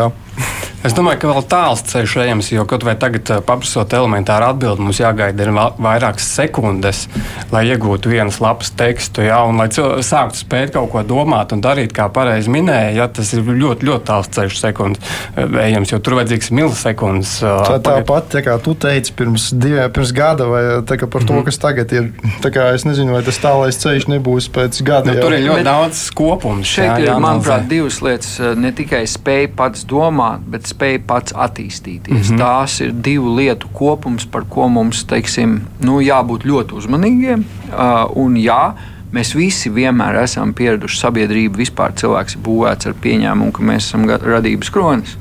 [0.83, 4.83] Es domāju, ka vēl tāls ceļš ejams, jo kaut vai tagad, ā, paprasot elementāru atbildi,
[4.83, 7.05] mums jāgaida ir va- vairākas sekundes,
[7.53, 11.62] lai iegūtu vienas lapas tekstu, jā, un lai cilvēks sāktu spēt kaut ko domāt un
[11.62, 12.97] darīt, kā pareizi minēja.
[12.97, 14.99] Jā, tas ir ļoti, ļoti tāls ceļš sekundes
[15.37, 17.37] ā, ejams, jo tur vajadzīgs milisekundes.
[17.47, 21.33] ā, Tā tāpat, tā kā tu teici pirms, divi, pirms gada, vai tā par to,
[21.39, 21.45] Mhm.
[21.45, 22.11] kas tagad ir.
[22.43, 25.12] Tā kā Es nezinu, vai tas tālais ceļš nebūs pēc gada.
[25.14, 26.66] Nu, tur ir ļoti Bet daudz kopums.
[26.66, 27.20] Šeit jā, ir, jāanalizē.
[27.20, 28.57] manuprāt, divas lietas.
[28.57, 30.22] Ne tikai spēja pats domāt,
[30.53, 32.31] bet spēja pats attīstīties.
[32.31, 32.39] Mm -hmm.
[32.41, 37.45] Tās ir divu lietu kopums, par ko mums teiksim, nu, jābūt ļoti uzmanīgiem.
[37.73, 38.73] Uh, un jā,
[39.12, 44.09] mēs visi vienmēr esam pieraduši sabiedrību, vispār cilvēks ir būvēts ar pieņēmumu, ka mēs esam
[44.09, 45.16] radības kronis.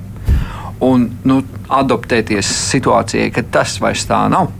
[0.80, 4.52] Un nu, adaptēties situācijai, ka tas vairs tā nav.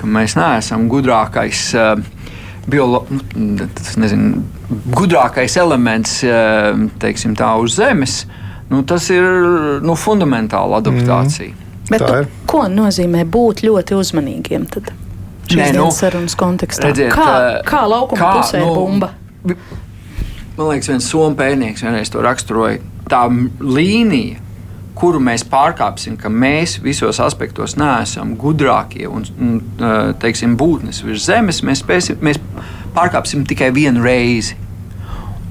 [0.00, 1.74] Ka mēs neesam gudrākais.
[1.74, 2.04] Uh,
[2.66, 4.42] biolo, nu, nezinu,
[4.94, 8.24] gudrākais elements eh, teiksim, tā, uz Zemes,
[8.70, 9.24] nu, tas ir
[9.84, 11.52] nu, fundamentāla adaptācija.
[11.52, 11.64] Mm.
[11.90, 12.28] Bet, ir.
[12.48, 14.68] ko nozīmē būt ļoti uzmanīgiem?
[14.72, 14.92] Tad?
[15.44, 16.88] Šīs Nē, nu, sarunas kontekstā.
[16.88, 19.10] redziet, kā, kā laukuma kā, pusē nu, bumba?
[20.56, 22.80] Man liekas, viens somu pētnieks vienreiz to raksturoja.
[23.10, 23.26] Tā
[23.60, 24.40] līnija,
[24.96, 31.26] kuru mēs pārkāpsim, ka mēs visos aspektos neesam gudrākie un, un eh, teiksim, būtnes virs
[31.28, 32.40] zemes, mēs, spēsim, mēs
[32.96, 34.56] pārkāpsim tikai vienu reizi.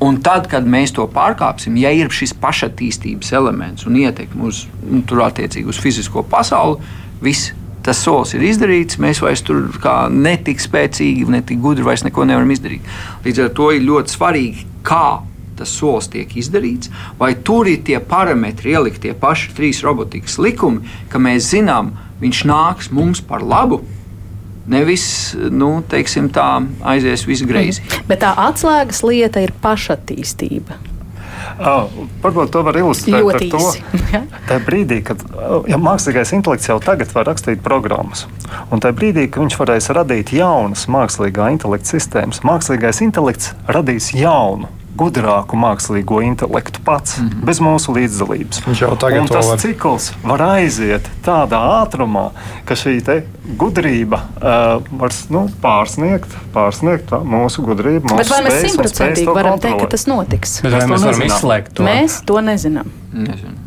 [0.04, 5.04] Un tad, kad mēs to pārkāpsim, ja ir šis pašattīstības elements un ietekme uz, nu,
[5.04, 6.82] uz fizisko pasauli,
[7.24, 9.00] viss tas solis ir izdarīts.
[9.02, 9.68] Mēs vairs tur
[10.12, 12.88] netik spēcīgi, netik gudri vairs neko nevaram izdarīt.
[13.26, 15.22] Līdz ar to ir ļoti svarīgi, kā
[15.58, 16.90] tas solis tiek izdarīts,
[17.20, 21.94] vai tur ir tie parametri, ielikt tie paši trīs robotikas likumi, ka mēs zinām,
[22.24, 23.84] viņš nāks mums par labu.
[24.70, 25.06] Nevis,
[25.52, 26.48] nu, teiksim, tā
[26.88, 27.84] aizies viss greizi.
[28.08, 30.80] Bet tā atslēgas lieta ir pašattīstība.
[31.60, 31.90] Oh,
[32.24, 33.60] varbūt to var ilustrēt Ļoti ar to.
[33.60, 33.84] īsi.
[34.14, 34.22] Ja?
[34.48, 35.22] Tajā brīdī, kad
[35.70, 38.28] ja mākslīgais intelekts jau tagad var rakstīt programmas,
[38.72, 44.70] un tajā brīdī, kad viņš varēs radīt jaunas mākslīgā intelekta sistēmas, mākslīgais intelekts radīs jaunu.
[44.98, 47.46] Gudrāku mākslīgo intelektu pats, mm -hmm.
[47.50, 48.62] bez mūsu līdzdalības.
[48.68, 49.60] Un tas var.
[49.60, 52.30] cikls var aiziet tādā ātrumā,
[52.66, 53.24] ka šī te
[53.58, 58.14] gudrība uh, var nu, pārsniegt, pārsniegt tā, mūsu gudrību.
[58.14, 60.62] Mūsu Bet vai mēs simtprocentīgi to varam teikt, ka tas notiks?
[60.62, 61.28] Bet Mēs to mēs nezinām.
[61.28, 61.84] izslēgt to?
[61.84, 62.98] Mēs to nezinām.
[63.14, 63.63] Nezinu.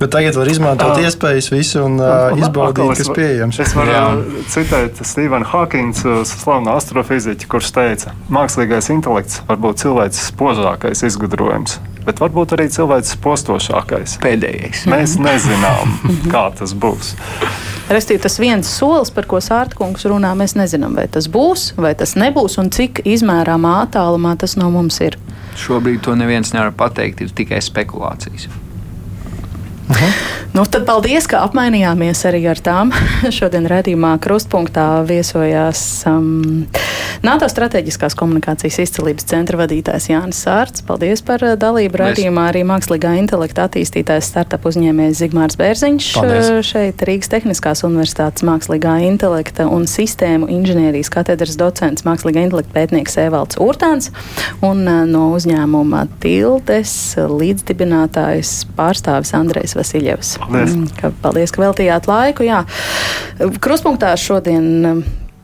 [0.00, 1.02] Bet tagad var izmantot Ah.
[1.04, 3.58] iespējas visu un uh, atkal izbaudīt, es kas pieejams.
[3.60, 4.04] Es varu Jā.
[4.48, 11.78] citēt Stevenu Hawkinsu, slavenu astrofiziķu, kurš teica, ka mākslīgais intelekts var būt cilvēks spožākais izgudrojums.
[12.06, 14.16] bet varbūt arī cilvēks postošākais.
[14.24, 14.86] Pēdējais.
[14.88, 15.92] Mēs nezinām,
[16.32, 17.12] kā tas būs.
[17.92, 22.14] Restīvi, tas viens solis, par ko Sārtakungs runā, mēs nezinām, vai tas būs, vai tas
[22.16, 25.18] nebūs, un cik izmērāmā attālumā tas no mums ir.
[25.60, 28.48] Šobrīd to neviens nevar pateikt, ir tikai spekulācijas.
[29.90, 30.10] Aha.
[30.50, 32.90] Nu, tad paldies, ka apmainījāmies arī ar tām.
[33.36, 35.80] Šodien redzījumā krustpunktā viesojās
[36.10, 36.64] um,
[37.22, 40.82] NATO strateģiskās komunikācijas izcelības centra vadītājs Jānis Sārts.
[40.86, 42.48] Paldies par uh, dalību redzījumā.
[42.50, 46.08] Arī mākslīgā intelekta attīstītājs startup uzņēmējs Zigmārs Bērziņš.
[46.18, 46.50] Paldies.
[46.50, 53.20] Uh, šeit Rīgas Tehniskās universitātes mākslīgā intelekta un sistēmu inženierijas katedras docents mākslīgā intelekta pētnieks
[53.22, 54.10] Evalds Urtāns
[54.66, 60.34] un uh, no uzņēmuma Tildes līdzdibinātājs pārstāvis Andrejs Vasiljevs.
[60.42, 60.76] Paldies.
[60.76, 62.44] Mm, ka, paldies, ka veltījāt laiku.
[62.44, 62.62] Jā.
[63.64, 65.02] Kruspunktā šodien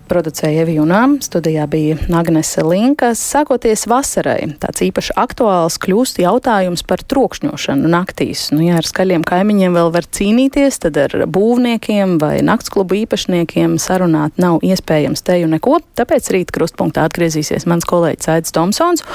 [0.09, 3.21] producēja Evija Unām, studijā bija Agnese Linkas.
[3.21, 8.49] Sākoties vasarai, tāds īpaši aktuāls kļūst jautājums par trokšņošanu naktīs.
[8.55, 14.41] Nu, ja ar skaļiem kaimiņiem vēl var cīnīties, tad ar būvniekiem vai naktsklubu īpašniekiem sarunāt
[14.43, 15.79] nav iespējams teju neko.
[15.99, 19.07] Tāpēc rīt krustpunktā atgriezīsies mans kolēģis Aits Tomsons,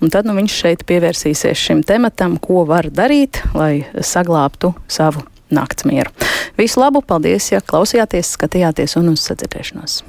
[0.00, 6.10] un tad nu, viņš šeit pievērsīsies šim tematam, ko var darīt, lai saglābtu savu naktsmieru.
[6.58, 9.98] Visu labu, paldies, ja klausījāties, skatījāties un uz sadzirdēšanos!